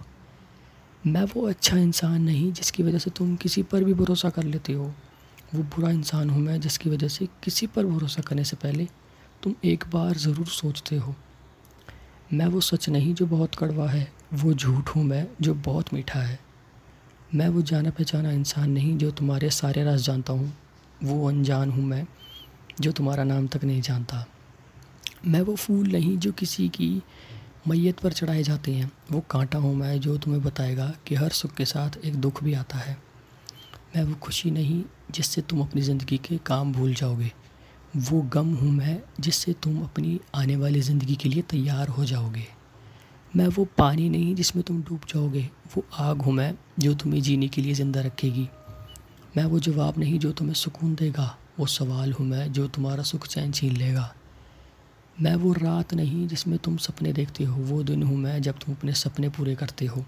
मैं 1.07 1.23
वो 1.25 1.47
अच्छा 1.49 1.77
इंसान 1.77 2.21
नहीं 2.21 2.51
जिसकी 2.53 2.83
वजह 2.83 2.97
से 2.97 3.09
तुम 3.09 3.35
किसी 3.35 3.63
पर 3.63 3.83
भी 3.83 3.93
भरोसा 3.93 4.29
कर 4.29 4.43
लेते 4.43 4.73
हो। 4.73 4.85
वो 5.55 5.63
बुरा 5.65 5.89
इंसान 5.91 6.29
हूँ 6.29 6.41
मैं 6.41 6.59
जिसकी 6.61 6.89
वजह 6.89 7.07
से 7.07 7.27
किसी 7.43 7.67
पर 7.67 7.85
भरोसा 7.85 8.21
करने 8.21 8.43
से 8.43 8.55
पहले 8.55 8.87
तुम 9.43 9.53
एक 9.65 9.83
बार 9.93 10.17
ज़रूर 10.17 10.47
सोचते 10.47 10.97
हो। 10.97 11.15
मैं 12.33 12.45
वो 12.45 12.61
सच 12.61 12.89
नहीं 12.89 13.13
जो 13.13 13.25
बहुत 13.25 13.55
कड़वा 13.55 13.87
है, 13.89 14.07
वो 14.33 14.53
झूठ 14.53 14.89
हूँ 14.89 15.03
मैं 15.03 15.27
जो 15.41 15.53
बहुत 15.53 15.93
मीठा 15.93 16.19
है। 16.19 16.39
मैं 17.35 17.47
वो 17.49 17.61
जाना 17.61 17.89
पहचाना 17.89 18.31
इंसान 18.31 18.69
नहीं 18.71 18.97
जो 18.97 19.11
तुम्हारे 19.11 19.49
सारे 19.49 19.83
राज 19.83 20.01
जानता 20.01 20.33
हूँ, 20.33 20.51
वो 21.03 21.27
अनजान 21.29 21.71
हूँ 21.71 21.85
मैं 21.85 22.05
जो 22.81 22.91
तुम्हारा 22.91 23.23
नाम 23.23 23.47
तक 23.47 23.63
नहीं 23.63 23.81
जानता। 23.81 24.25
मैं 25.27 25.41
वो 25.41 25.55
फूल 25.55 25.87
नहीं 25.87 26.17
जो 26.17 26.31
किसी 26.31 26.67
की 26.69 27.01
मैयत 27.67 27.99
पर 27.99 28.13
चढ़ाए 28.13 28.43
जाते 28.43 28.71
हैं। 28.71 28.91
वो 29.11 29.19
कांटा 29.29 29.57
हूँ 29.57 29.75
मैं 29.75 29.99
जो 29.99 30.17
तुम्हें 30.17 30.43
बताएगा 30.43 30.91
कि 31.07 31.15
हर 31.15 31.29
सुख 31.29 31.53
के 31.53 31.65
साथ 31.65 31.97
एक 32.05 32.15
दुख 32.15 32.43
भी 32.43 32.53
आता 32.53 32.77
है। 32.77 32.97
मैं 33.95 34.03
वो 34.03 34.15
खुशी 34.15 34.51
नहीं 34.51 34.83
जिससे 35.11 35.41
तुम 35.41 35.61
अपनी 35.61 35.81
ज़िंदगी 35.81 36.17
के 36.17 36.37
काम 36.37 36.71
भूल 36.73 36.93
जाओगे। 36.93 37.31
वो 37.97 38.21
गम 38.33 38.53
हूँ 38.55 38.71
मैं 38.71 38.99
जिससे 39.19 39.53
तुम 39.53 39.81
अपनी 39.83 40.19
आने 40.35 40.55
वाली 40.55 40.81
ज़िंदगी 40.81 41.15
के 41.15 41.29
लिए 41.29 41.41
तैयार 41.41 41.87
हो 41.87 42.05
जाओगे। 42.05 42.45
मैं 43.33 43.47
वो 43.47 43.65
पानी 43.77 44.07
नहीं 44.09 44.33
जिसमें 44.35 44.63
तुम 44.63 44.81
डूब 44.83 45.01
जाओगे। 45.09 45.41
वो 45.75 45.83
आग 45.99 46.21
हूँ 46.21 46.33
मैं 46.33 46.53
जो 46.79 46.93
तुम्हें 46.93 47.21
जीने 47.21 47.47
के 47.47 47.61
लिए 47.61 47.73
ज़िंदा 47.73 48.01
रखेगी। 48.01 48.47
मैं 49.37 49.45
वो 49.45 49.59
जवाब 49.59 49.97
नहीं 49.97 50.19
जो 50.19 50.31
तुम्हें 50.31 50.55
सुकून 50.55 50.95
देगा। 50.95 51.35
वो 51.59 51.65
सवाल 51.65 52.13
हूँ 52.13 52.25
मैं 52.27 52.51
जो 52.51 52.67
तुम्हारा 52.67 53.03
सुख 53.03 53.27
चैन 53.27 53.51
छीन 53.51 53.75
लेगा। 53.77 54.13
मैं 55.21 55.35
वो 55.35 55.53
रात 55.53 55.93
नहीं 55.93 56.27
जिसमें 56.27 56.59
तुम 56.59 56.77
सपने 56.77 57.13
देखते 57.13 57.43
हो, 57.43 57.63
वो 57.63 57.83
दिन 57.83 58.03
हूँ 58.03 58.17
मैं 58.17 58.41
जब 58.41 58.53
तुम 58.53 58.75
अपने 58.75 58.93
सपने 58.93 59.29
पूरे 59.29 59.55
करते 59.55 59.85
हो। 59.85 60.05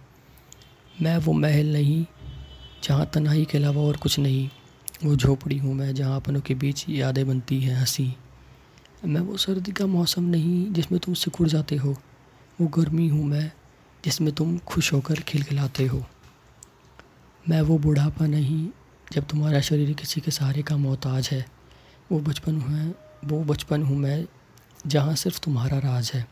मैं 1.01 1.17
वो 1.17 1.33
महल 1.33 1.73
नहीं, 1.73 2.05
जहाँ 2.83 3.11
तन्हाई 3.13 3.45
के 3.45 3.57
अलावा 3.57 3.81
और 3.81 3.97
कुछ 3.97 4.19
नहीं। 4.19 4.49
वो 5.05 5.15
झोपड़ी 5.15 5.57
हूँ 5.57 5.73
मैं 5.73 5.95
जहाँ 5.95 6.15
अपनों 6.15 6.41
के 6.41 6.55
बीच 6.55 6.85
यादें 6.89 7.27
बनती 7.27 7.61
हैं 7.61 7.75
हँसी। 7.75 8.15
मैं 9.05 9.21
वो 9.21 9.37
सर्दी 9.37 9.71
का 9.71 9.85
मौसम 9.85 10.23
नहीं 10.23 10.73
जिसमें 10.73 11.01
तुम 11.01 11.13
सिकुड़ 11.13 11.47
जाते 11.47 11.75
हो। 11.75 11.97
वो 12.61 12.67
गर्मी 12.67 13.07
हूँ 13.07 13.25
मैं 13.25 13.51
जिसमें 14.05 14.35
तुम 14.35 14.57
खुश 14.57 14.93
होकर 14.93 15.15
खिलखिलाते 15.15 15.85
हो। 15.85 16.05
मैं 17.49 17.61
वो 17.61 17.77
बुढ़ापा 17.77 18.27
नहीं 18.27 18.67
जब 19.13 19.27
तुम्हारा 19.27 19.61
शरीर 19.61 19.93
किसी 19.93 20.21
के 20.21 20.31
सहारे 20.31 20.61
का 20.61 20.77
मोहताज 20.77 21.29
है। 21.31 21.45
वो 22.11 22.19
बचपन 22.19 22.61
है, 22.61 22.95
वो 23.25 23.43
बचपन 23.43 23.83
हूँ 23.83 23.97
मैं 23.97 24.25
जहाँ 24.87 25.15
सिर्फ़ 25.15 25.39
तुम्हारा 25.39 25.77
राज 25.79 26.11
है। 26.13 26.25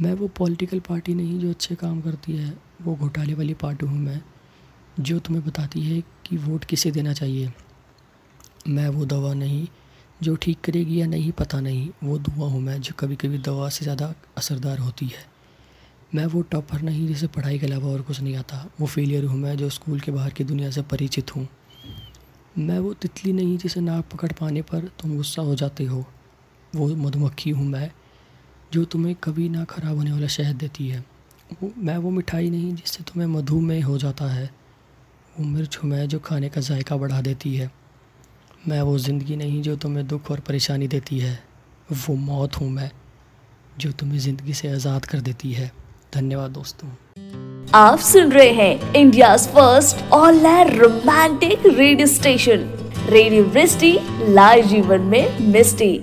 मैं 0.00 0.12
वो 0.14 0.28
पॉलिटिकल 0.28 0.80
पार्टी 0.80 1.14
नहीं 1.14 1.38
जो 1.40 1.50
अच्छे 1.50 1.74
काम 1.74 2.00
करती 2.00 2.36
है, 2.36 2.52
वो 2.82 2.94
घोटाले 2.96 3.34
वाली 3.34 3.54
पार्टी 3.54 3.86
हूँ 3.86 3.98
मैं, 3.98 4.20
जो 5.00 5.18
तुम्हें 5.18 5.44
बताती 5.46 5.82
है 5.82 6.00
कि 6.26 6.36
वोट 6.36 6.64
किसे 6.64 6.90
देना 6.90 7.12
चाहिए। 7.12 7.52
मैं 8.68 8.88
वो 8.88 9.04
दवा 9.04 9.32
नहीं 9.34 9.66
जो 10.22 10.34
ठीक 10.36 10.60
करेगी 10.60 11.00
या 11.00 11.06
नहीं, 11.06 11.32
पता 11.32 11.60
नहीं। 11.60 11.88
वो 12.04 12.18
दुआ 12.18 12.48
हूँ 12.48 12.60
मैं 12.60 12.80
जो 12.80 12.94
कभी 12.98 13.16
कभी 13.16 13.38
दवा 13.38 13.68
से 13.68 13.84
ज़्यादा 13.84 14.14
असरदार 14.36 14.78
होती 14.78 15.06
है। 15.06 15.26
मैं 16.14 16.26
वो 16.26 16.42
टॉपर 16.42 16.82
नहीं 16.82 17.06
जिसे 17.06 17.26
पढ़ाई 17.26 17.58
के 17.58 17.66
अलावा 17.66 17.88
और 17.88 18.02
कुछ 18.02 18.20
नहीं 18.20 18.36
आता। 18.36 18.64
वो 18.80 18.86
फेलियर 18.86 19.24
हूँ 19.24 19.38
मैं 19.38 19.56
जो 19.56 19.68
स्कूल 19.70 20.00
के 20.00 20.12
बाहर 20.12 20.30
की 20.30 20.44
दुनिया 20.44 20.70
से 20.70 20.82
परिचित 20.82 21.36
हूँ। 21.36 21.46
मैं 22.58 22.78
वो 22.78 22.94
तितली 22.94 23.32
नहीं 23.32 23.58
जिसे 23.58 23.80
नाक 23.80 24.04
पकड़ 24.04 24.32
पाने 24.32 24.62
पर 24.62 24.90
तुम 25.00 25.16
गुस्सा 25.16 25.42
हो 25.42 25.54
जाते 25.54 25.84
हो। 25.84 26.04
वो 26.78 26.88
मधुमक्खी 26.96 27.50
हूँ 27.50 27.66
मैं, 27.66 27.90
जो 28.72 28.84
तुम्हें 28.84 29.14
कभी 29.24 29.48
ना 29.48 29.64
ख़राब 29.64 29.96
होने 29.96 30.12
वाला 30.12 30.26
शहद 30.28 30.56
देती 30.56 30.88
है। 30.88 31.04
वो, 31.52 31.70
मैं 31.78 31.96
वो 31.96 32.10
मिठाई 32.10 32.50
नहीं 32.50 32.74
जिससे 32.74 33.02
तुम्हें 33.04 33.28
मधुमेह 33.28 33.86
हो 33.86 33.98
जाता 33.98 34.24
है। 34.24 34.50
वो 35.38 35.44
मिर्च 35.46 35.78
हूँ 35.82 35.90
मैं 35.90 36.06
जो 36.08 36.18
खाने 36.18 36.48
का 36.48 36.60
जायका 36.60 36.96
बढ़ा 36.96 37.20
देती 37.20 37.54
है। 37.56 37.70
मैं 38.68 38.80
वो 38.82 38.96
ज़िंदगी 38.98 39.36
नहीं 39.36 39.60
जो 39.62 39.76
तुम्हें 39.76 40.06
दुख 40.06 40.30
और 40.30 40.40
परेशानी 40.40 40.88
देती 40.88 41.18
है। 41.18 41.38
वो 41.90 42.14
मौत 42.16 42.60
हूँ 42.60 42.68
मैं 42.70 42.90
जो 43.78 43.92
तुम्हें 43.92 44.18
ज़िंदगी 44.18 44.54
से 44.54 44.68
आज़ाद 44.68 45.04
कर 45.04 45.20
देती 45.20 45.52
है। 45.52 45.70
धन्यवाद 46.14 46.50
दोस्तों। 46.50 46.88
आप 47.74 47.98
सुन 48.00 48.32
रहे 48.32 48.50
हैं 48.52 48.94
India 48.94 49.36
first 49.36 50.02
online 50.12 50.68
romantic 50.76 51.66
radio 51.66 52.06
station, 52.06 52.68
radio 53.08 53.44
Vrishti, 53.46 53.92
live 54.28 54.66
जीवन 54.66 55.00
में 55.02 55.38
मिस्टी। 55.48 55.98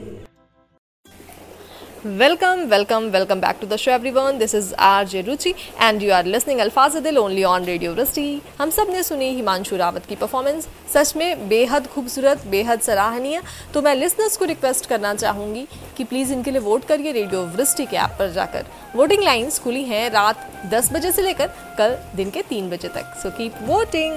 Welcome 2.05 2.59
welcome 2.69 3.03
welcome 3.11 3.39
back 3.41 3.57
to 3.61 3.67
the 3.67 3.75
show 3.75 3.91
everyone 3.91 4.37
this 4.37 4.53
is 4.55 4.73
R 4.77 5.05
J 5.07 5.21
Ruchi 5.21 5.53
and 5.81 6.01
you 6.03 6.11
are 6.13 6.25
listening 6.25 6.59
अल्फाज 6.59 6.95
दिल 7.03 7.17
ओनली 7.17 7.43
ऑन 7.43 7.63
रेडियो 7.65 7.93
वृष्टि 7.93 8.41
हम 8.59 8.69
सबने 8.69 9.01
सुनी 9.03 9.29
हिमांशु 9.35 9.75
रावत 9.75 10.05
की 10.05 10.15
परफॉर्मेंस 10.15 10.67
सच 10.93 11.15
में 11.15 11.47
बेहद 11.49 11.87
खूबसूरत, 11.87 12.45
बेहद 12.47 12.81
सराहनीय। 12.81 13.41
तो 13.73 13.81
मैं 13.81 13.93
लिसनर्स 13.95 14.37
को 14.37 14.45
रिक्वेस्ट 14.45 14.85
करना 14.85 15.13
चाहूँगी 15.15 15.65
कि 15.97 16.03
प्लीज़ 16.03 16.33
इनके 16.33 16.51
लिए 16.51 16.61
वोट 16.61 16.85
करिए 16.85 17.11
रेडियो 17.11 17.41
वृष्टि 17.55 17.85
के 17.85 17.97
ऐप 17.97 18.15
पर 18.19 18.29
जाकर। 18.31 18.65
वोटिंग 18.95 19.23
लाइन्स 19.23 19.57
खुली 19.59 19.83
हैं 19.83 20.09
रात 20.11 20.47
दस 20.73 20.91
बजे 20.93 21.11
से 21.11 21.21
लेकर 21.21 21.47
कल 21.77 21.97
दिन 22.15 22.29
के 22.29 22.41
तीन 22.49 22.69
बजे 22.69 22.87
तक। 22.89 23.15
सो 23.23 23.31
कीप 23.37 23.55
वोटिंग 23.61 24.13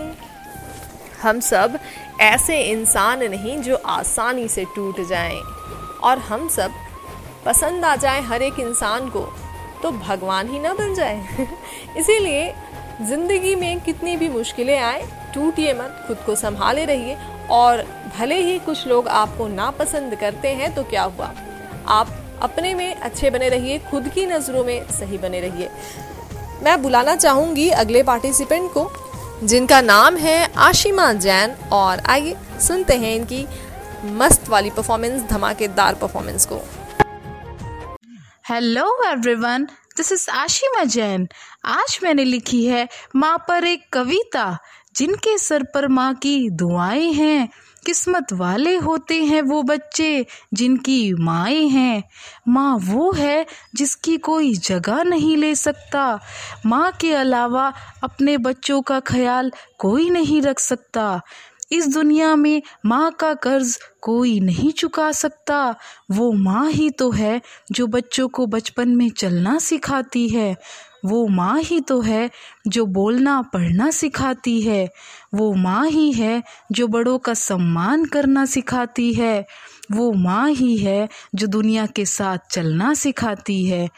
हम 1.23 1.40
सब 1.42 1.78
ऐसे 2.21 2.61
इंसान 2.62 3.25
नहीं 3.30 3.57
जो 3.62 3.80
आसानी 3.97 4.47
से 4.49 4.64
टूट 4.76 5.00
जाएँ। 5.09 5.40
और 6.02 6.18
हम 6.21 6.49
सब 6.49 6.75
पसंद 7.45 7.85
आ 7.85 7.97
जाए 7.97 8.21
हर 8.21 8.42
एक 8.42 8.61
इंसान 8.61 9.09
को 9.09 9.28
तो 9.83 9.90
भगवान 9.90 10.49
ही 10.49 10.59
ना 10.59 10.73
बन 10.75 10.95
जाए। 10.95 11.47
इसीलिए 11.97 12.54
ज़िंदगी 13.02 13.54
में 13.54 13.80
कितनी 13.80 14.16
भी 14.16 14.28
मुश्किलें 14.28 14.78
आए, 14.78 15.02
टूटिए 15.35 15.75
मत, 15.75 16.04
खुद 16.07 16.16
को 16.16 16.35
संभाले 16.35 16.85
रहिए। 16.85 17.16
और 17.50 17.83
भले 18.18 18.40
ही 18.42 18.59
कुछ 18.59 18.87
लोग 18.87 19.09
आपको 19.09 19.49
नापसंद 19.49 20.14
करते 20.14 20.49
हैं 20.49 20.75
तो 20.75 20.83
क्या 20.85 21.02
हुआ? 21.02 21.33
आप 21.87 22.09
अपने 22.42 22.75
में 22.75 22.95
अच्छे 22.95 23.30
बने 23.30 23.49
रहिए, 23.49 23.78
खुद 23.78 24.09
की 24.09 24.26
नज़रों 24.26 24.64
में 24.64 24.87
सही 24.88 25.18
बने 25.18 25.40
रहिए। 25.40 25.71
मैं 26.62 26.83
बुलाना 26.83 27.16
चाहूँगी 27.16 27.68
अगले 27.70 28.03
पार्टिसिपेंट 28.03 28.70
को, 28.72 28.90
जिनका 29.44 29.81
नाम 29.81 30.16
है 30.16 30.53
आशिमा 30.57 31.12
जैन। 31.12 31.57
और 31.72 32.01
आइए 32.07 32.37
सुनते 32.61 32.94
हैं 32.94 33.14
इनकी 33.16 33.46
मस्त 34.05 34.48
वाली 34.48 34.70
परफॉर्मेंस 34.70 35.22
धमाकेदार 35.22 35.94
परफॉर्मेंस 35.94 36.46
को। 36.46 36.61
Hello 38.51 39.03
everyone 39.07 39.65
this 39.97 40.13
is 40.13 40.31
Ashima 40.31 40.85
Jain 40.85 41.29
आज 41.65 41.99
मैंने 42.03 42.25
लिखी 42.25 42.67
है 42.67 42.89
माँ 43.17 43.45
पर 43.49 43.65
एक 43.65 43.83
कविता, 43.93 44.59
जिनके 44.97 45.39
सर 45.39 45.63
पर 45.63 45.89
माँ 45.89 46.15
की 46.15 46.51
दुआएँ 46.51 47.13
हैं। 47.13 47.49
किस्मत 47.87 48.33
वाले 48.33 48.77
होते 48.77 49.25
हैं 49.25 49.43
वो 49.43 49.63
बच्चे, 49.63 50.27
जिनकी 50.55 51.15
माएँ 51.15 51.69
हैं। 51.69 52.05
माँ 52.49 52.79
वो 52.83 53.13
है 53.13 53.47
जिसकी 53.75 54.17
कोई 54.17 54.55
जगह 54.55 55.03
नहीं 55.03 55.37
ले 55.37 55.55
सकता। 55.55 56.21
माँ 56.67 56.93
के 57.01 57.15
अलावा 57.15 57.73
अपने 58.03 58.39
बच्चों 58.39 58.83
का 58.83 59.01
ख्याल 59.01 59.53
कोई 59.79 60.11
नहीं 60.11 60.43
रख 60.43 60.59
सकता। 60.59 61.21
इस 61.72 61.88
दुनिया 61.88 62.37
में 62.37 62.62
माँ 62.87 63.11
का 63.12 63.35
कर्ज 63.35 63.78
कोई 64.02 64.40
नहीं 64.40 64.72
चुका 64.72 65.12
सकता। 65.12 65.74
वो 66.11 66.33
माँ 66.33 66.70
ही 66.70 66.90
तो 66.90 67.11
है 67.11 67.40
जो 67.72 67.87
बच्चों 67.87 68.28
को 68.28 68.46
बचपन 68.46 68.88
में 68.88 69.11
चलना 69.11 69.59
सिखाती 69.59 70.28
है। 70.28 70.57
वो 71.04 71.26
माँ 71.28 71.61
ही 71.61 71.81
तो 71.81 72.00
है 72.00 72.31
जो 72.68 72.85
बोलना, 72.87 73.40
पढ़ना 73.42 73.90
सिखाती 73.90 74.61
है, 74.61 74.88
वो 75.35 75.52
माँ 75.54 75.88
ही 75.88 76.12
है 76.12 76.42
जो 76.72 76.87
बड़ों 76.88 77.18
का 77.18 77.35
सम्मान 77.35 78.04
करना 78.04 78.44
सिखाती 78.44 79.12
है, 79.14 79.46
वो 79.92 80.12
माँ 80.12 80.50
ही 80.50 80.76
है 80.76 81.09
जो 81.35 81.46
दुनिया 81.46 81.87
के 81.87 82.04
साथ 82.04 82.38
चलना 82.50 82.92
सिखाती 82.94 83.64
है, 83.66 83.88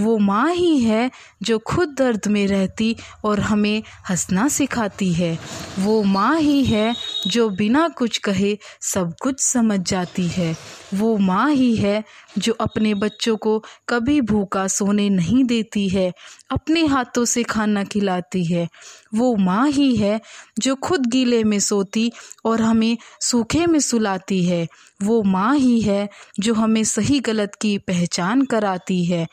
वो 0.00 0.16
माँ 0.18 0.52
ही 0.54 0.78
है 0.78 1.10
जो 1.42 1.58
खुद 1.58 1.94
दर्द 1.98 2.26
में 2.26 2.46
रहती 2.46 2.94
और 3.24 3.40
हमें 3.40 3.82
हंसना 4.10 4.48
सिखाती 4.48 5.12
है, 5.12 5.38
वो 5.78 6.02
माँ 6.02 6.38
ही 6.40 6.64
है 6.64 6.94
जो 7.26 7.48
बिना 7.50 7.88
कुछ 7.88 8.18
कहे 8.18 8.56
सब 8.82 9.14
कुछ 9.22 9.40
समझ 9.40 9.80
जाती 9.80 10.26
है, 10.28 10.56
वो 10.94 11.16
माँ 11.18 11.50
ही 11.50 11.74
है 11.76 12.02
जो 12.38 12.52
अपने 12.60 12.94
बच्चों 12.94 13.36
को 13.36 13.58
कभी 13.88 14.20
भूखा 14.20 14.66
सोने 14.68 15.08
नहीं 15.10 15.44
देती 15.44 15.88
है, 15.88 16.12
अपने 16.50 16.84
हाथों 16.86 17.24
से 17.24 17.42
खाना 17.42 17.84
खिलाती 18.20 18.44
है। 18.44 18.68
वो 19.14 19.34
माँ 19.36 19.68
ही 19.68 19.96
है 19.96 20.20
जो 20.58 20.74
खुद 20.74 21.06
गीले 21.06 21.44
में 21.44 21.58
सोती 21.60 22.10
और 22.44 22.60
हमें 22.60 22.96
सूखे 23.20 23.66
में 23.66 23.80
सुलाती 23.80 24.44
है। 24.44 24.66
वो 25.02 25.22
माँ 25.22 25.56
ही 25.56 25.80
है 25.80 26.08
जो 26.40 26.54
हमें 26.54 26.84
सही 26.84 27.20
गलत 27.20 27.54
की 27.54 27.78
पहचान 27.78 28.44
कराती 28.44 29.04
है। 29.04 29.26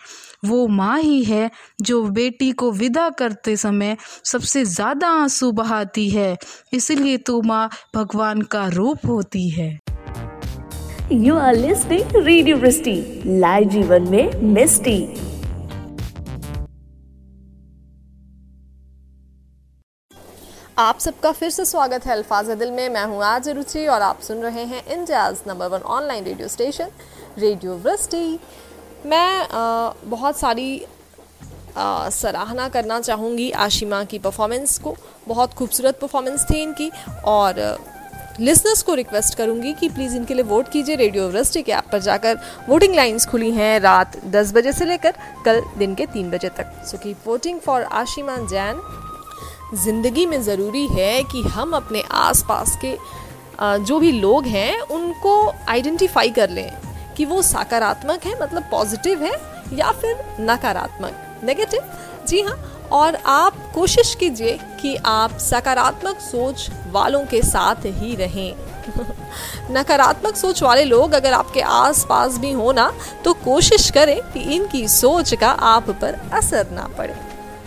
वो 0.45 0.67
माँ 0.67 0.99
ही 0.99 1.23
है 1.23 1.49
जो 1.81 2.03
बेटी 2.03 2.51
को 2.51 2.71
विदा 2.71 3.09
करते 3.09 3.57
समय 3.57 3.97
सबसे 4.25 4.65
ज़्यादा 4.65 5.07
आँसू 5.07 5.51
बहाती 5.51 6.09
है। 6.09 6.37
इसलिए 6.73 7.17
तो 7.17 7.41
माँ 7.41 7.69
भगवान 7.95 8.41
का 8.41 8.67
रूप 8.67 9.05
होती 9.07 9.49
है। 9.49 9.79
You 11.11 11.35
are 11.35 11.55
listening 11.55 12.15
radio 12.15 12.57
live 13.39 13.69
जीवन 13.69 14.09
में 14.09 14.41
मिस्टी। 14.53 15.24
आप 20.77 20.99
सबका 20.99 21.31
फिर 21.31 21.49
से 21.49 21.63
स्वागत 21.65 22.05
है 22.05 22.11
अल्फाज 22.11 22.49
दिल 22.49 22.71
में। 22.71 22.87
मैं 22.89 23.03
हूँ 23.05 23.23
आज 23.23 23.47
रुचि 23.49 23.85
और 23.87 24.01
आप 24.01 24.21
सुन 24.21 24.37
रहे 24.37 24.63
हैं 24.63 24.81
India's 24.85 25.37
number 25.47 25.67
one 25.67 25.81
online 25.87 26.23
radio 26.23 26.47
station 26.47 26.89
radio 27.37 27.75
Vrishti. 27.75 28.39
मैं 29.05 29.47
आ, 29.47 29.93
बहुत 30.05 30.37
सारी 30.37 30.85
आ, 31.77 32.09
सराहना 32.09 32.67
करना 32.69 32.99
चाहूँगी 32.99 33.49
आशिमा 33.51 34.03
की 34.03 34.19
परफॉर्मेंस 34.19 34.77
को। 34.79 34.95
बहुत 35.27 35.53
खूबसूरत 35.53 35.99
परफॉर्मेंस 36.01 36.45
थी 36.49 36.61
इनकी 36.63 36.91
और 37.25 37.79
लिसनर्स 38.39 38.81
को 38.83 38.93
रिक्वेस्ट 38.93 39.37
करूँगी 39.37 39.73
कि 39.73 39.89
प्लीज़ 39.89 40.15
इनके 40.15 40.33
लिए 40.33 40.43
वोट 40.43 40.69
कीजिए। 40.69 40.95
रेडियो 40.95 41.29
वृष्टि 41.29 41.61
के 41.61 41.71
ऐप 41.71 41.89
पर 41.91 41.99
जाकर 42.01 42.39
वोटिंग 42.69 42.95
लाइंस 42.95 43.25
खुली 43.25 43.51
हैं 43.51 43.79
रात 43.79 44.17
10 44.27 44.53
बजे 44.53 44.73
से 44.73 44.85
लेकर 44.85 45.13
कल 45.45 45.63
दिन 45.77 45.95
के 45.95 46.05
3 46.13 46.31
बजे 46.31 46.49
तक। 46.49 46.85
So 46.85 46.97
keep 46.97 47.27
voting 47.27 47.59
for 47.59 47.83
Ashima 48.03 48.37
Jain. 48.37 48.81
ज़िंदगी 49.73 50.25
में 50.25 50.41
ज़रूरी 50.43 50.87
है 50.87 51.23
कि 51.23 51.41
हम 51.41 51.71
अपने 51.71 52.03
आसपास 52.13 52.77
के 52.83 52.97
जो 53.61 53.99
भी 53.99 54.11
लोग 54.11 54.45
हैं, 54.45 54.79
उनको 54.81 55.53
आइडेंटिफाई 55.69 56.29
कर 56.29 56.49
लें 56.49 56.71
कि 57.17 57.25
वो 57.25 57.41
सकारात्मक 57.41 58.25
है 58.25 58.39
मतलब 58.41 58.63
पॉजिटिव 58.71 59.23
है, 59.23 59.35
या 59.73 59.91
फिर 59.91 60.23
नकारात्मक। 60.41 61.41
नेगेटिव 61.43 61.81
जी 62.27 62.41
हाँ। 62.41 62.57
और 62.91 63.15
आप 63.15 63.53
कोशिश 63.75 64.13
कीजिए 64.15 64.57
कि 64.81 64.95
आप 65.05 65.37
सकारात्मक 65.39 66.19
सोच 66.21 66.69
वालों 66.91 67.23
के 67.25 67.41
साथ 67.41 67.85
ही 67.85 68.15
रहें। 68.15 68.53
नकारात्मक 69.71 70.35
सोच 70.35 70.61
वाले 70.63 70.83
लोग 70.83 71.13
अगर 71.13 71.33
आपके 71.33 71.61
आसपास 71.61 72.37
भी 72.37 72.51
हो 72.51 72.71
ना 72.71 72.91
तो 73.25 73.33
कोशिश 73.45 73.89
करें 73.91 74.19
कि 74.33 74.39
इनकी 74.55 74.87
सोच 74.87 75.33
का 75.33 75.49
आप 75.49 75.89
पर 75.91 76.19
असर 76.33 76.71
ना 76.71 76.87
पड़े। 76.97 77.15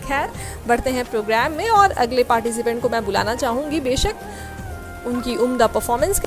खैर, 0.09 0.29
बढ़ते 0.67 0.89
हैं 0.89 1.05
प्रोग्राम 1.05 1.51
में 1.51 1.69
और 1.71 1.91
अगले 1.99 2.23
पार्टिसिपेंट 2.25 2.81
को 2.81 2.89
मैं 2.89 3.05
बुलाना 3.05 3.35
चाहूँगी 3.35 3.79
बेशक। 3.81 4.15
उनकी 5.07 5.35
उम्दा 5.37 5.67
परफॉर्मेंस 5.67 6.21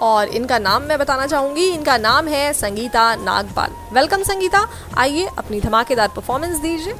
और 0.00 0.28
इनका 0.28 0.58
नाम 0.58 0.82
मैं 0.82 0.98
बताना 0.98 1.26
चाहूँगी। 1.26 1.66
इनका 1.66 1.96
नाम 1.98 2.26
है 2.28 2.52
संगीता 2.52 3.14
नागपाल। 3.16 3.70
वेलकम 3.92 4.22
संगीता। 4.22 4.66
आइए 4.98 5.26
अपनी 5.38 5.60
धमाकेदार 5.60 6.08
परफॉर्मेंस 6.08 6.58
दीजिए। 6.58 6.94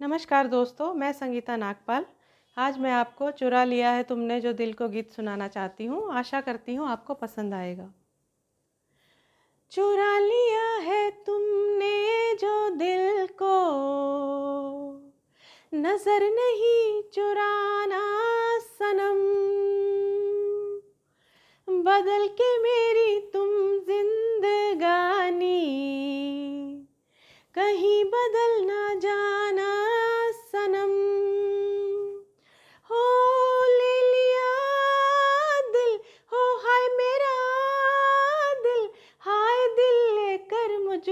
नमस्कार 0.00 0.46
दोस्तों, 0.46 0.92
मैं 0.94 1.12
संगीता 1.12 1.56
नागपाल। 1.56 2.04
आज 2.56 2.78
मैं 2.78 2.92
आपको 2.92 3.30
चुरा 3.30 3.64
लिया 3.64 3.90
है 3.90 4.02
तुमने 4.02 4.40
जो 4.40 4.52
दिल 4.52 4.72
को 4.72 4.88
गीत 4.88 5.10
सुनाना 5.12 5.48
चाहती 5.48 5.86
हूँ। 5.86 6.12
आशा 6.12 6.40
करती 6.40 6.74
हूँ 6.74 6.88
आपको 6.88 7.14
पसंद 7.14 7.54
आएगा। 7.54 7.88
चुरा 9.72 10.18
लिया 10.18 10.76
है 10.76 11.10
तुमने 11.10 12.34
जो 12.34 12.70
दिल 12.70 13.26
को। 13.42 13.56
नज़र 15.74 16.22
नहीं 16.22 17.02
चुराना 17.02 18.00
सनम। 18.58 19.20
बदल 21.82 22.26
के 22.26 22.58
मेरी 22.58 23.20
तुम 23.20 23.48
जिंदगानी। 23.78 25.60
कहीं 27.54 28.04
बदल 28.04 28.64
ना 28.64 28.94
जाना 28.94 29.70
सनम। 30.32 31.29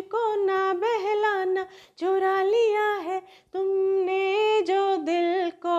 मुझको 0.09 0.45
ना 0.45 0.73
बहलाना 0.75 1.67
चुरा 1.99 2.43
लिया 2.43 2.89
है 3.05 3.19
तुमने 3.53 4.63
जो 4.63 4.97
दिल 5.05 5.51
को। 5.67 5.79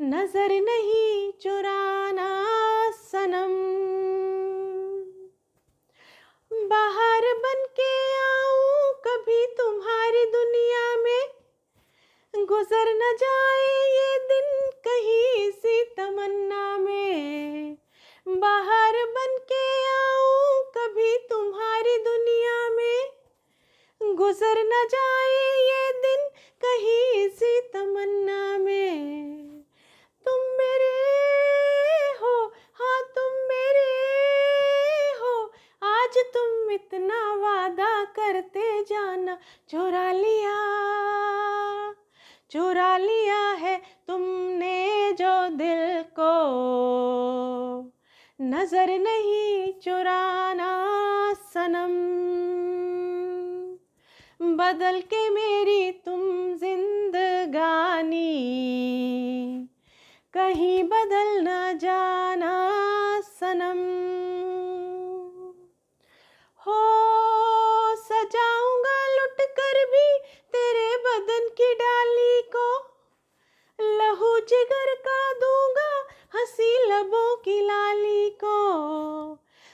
नज़र 0.00 0.50
नहीं 0.60 1.32
चुराना 1.42 1.99
नज़र 48.40 48.90
नहीं 48.98 49.72
चुराना 49.80 50.68
सनम। 51.34 51.96
बदल 54.56 55.00
के 55.00 55.28
मेरी 55.30 55.90
तुम 56.04 56.22
जिंदगानी। 56.54 58.30
कहीं 60.34 60.82
बदल 60.84 61.40
ना 61.42 61.72
जाना 61.72 62.54
सनम। 63.20 63.82
हो, 66.60 66.80
सजाऊँगा 67.96 68.98
लुट 69.16 69.42
कर 69.58 69.84
भी 69.86 70.08
तेरे 70.52 70.88
बदन 71.06 71.48
की 71.60 71.72
डाली 71.74 72.40
को। 72.56 72.68
लहू 73.78 74.38
जिगर 74.40 74.94
का 75.06 75.20
दूँगा 75.32 75.79
हँसी 76.40 76.86
लबों 76.86 77.36
की 77.36 77.60
लाली 77.60 78.30
को 78.30 78.58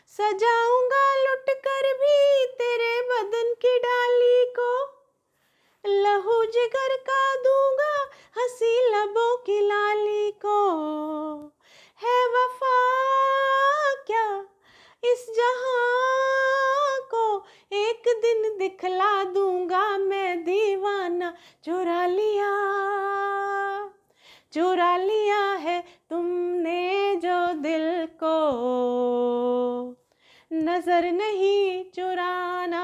सजाऊँगा 0.06 1.02
लुट 1.16 1.50
कर 1.58 1.86
भी 1.94 2.46
तेरे 2.46 3.00
बदन 3.02 3.54
की 3.54 3.78
डाली 3.78 4.44
को। 4.58 4.70
लहू 5.84 6.44
जिगर 6.44 6.96
का 6.96 7.36
दूँगा 7.36 7.92
हँसी 8.38 8.72
लबों 8.90 9.36
की 9.36 9.60
लाली 9.60 10.30
को। 10.30 10.58
है 12.02 12.18
वफा 12.28 12.74
क्या 13.94 14.44
इस 15.04 15.26
जहाँ 15.36 17.00
को 17.00 17.46
एक 17.72 18.02
दिन 18.22 18.45
नज़र 30.86 31.04
नहीं 31.12 31.84
चुराना 31.94 32.80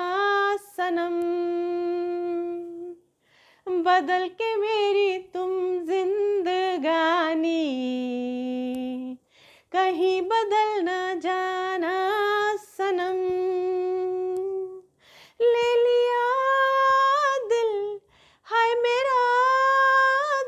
सनम। 0.56 1.18
बदल 3.82 4.26
के 4.32 4.48
मेरी 4.56 5.18
तुम 5.34 5.50
जिंदगानी। 5.86 7.52
कहीं 9.72 10.20
बदल 10.22 10.72
न 10.80 11.20
जाना 11.20 11.94
सनम। 12.56 13.20
ले 15.40 15.70
लिया 15.84 16.26
दिल, 17.48 17.72
हाय 18.46 18.74
मेरा 18.80 19.22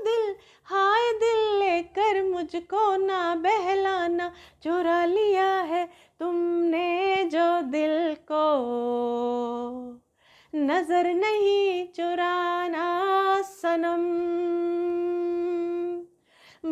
दिल, 0.03 0.35
हाय 0.69 1.13
दिल 1.23 1.41
लेकर 1.61 2.23
मुझको 2.25 2.97
ना 3.07 3.23
बहलाना। 3.39 4.33
चुरा 4.65 5.05
लिया 5.05 5.51
है 5.63 5.85
तुमने 6.21 7.04
जो 7.35 7.61
दिल 7.63 8.15
को 8.15 8.45
नज़र 10.55 11.15
नहीं 11.15 11.87
चुराना 11.87 13.43
सनम। 13.43 14.05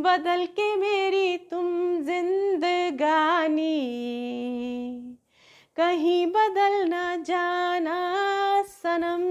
बदल 0.01 0.47
के 0.47 0.77
मेरी 0.77 1.37
तुम 1.37 1.97
जिंदगानी। 2.03 3.79
कहीं 5.77 6.27
बदल 6.27 6.89
ना 6.89 7.17
जाना 7.17 8.13
सनम। 8.63 9.23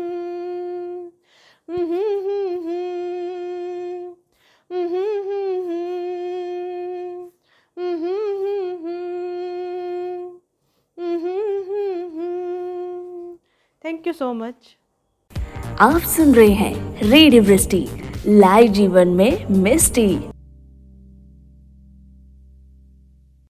थैंक 14.01 14.07
यू 14.07 14.13
सो 14.13 14.31
मच 14.33 14.75
आप 15.79 16.01
सुन 16.09 16.33
रहे 16.35 16.53
हैं 16.53 17.09
रेडियो 17.09 17.41
लाइव 18.27 18.71
जीवन 18.71 19.07
में 19.07 19.45
मिस्टी। 19.57 20.07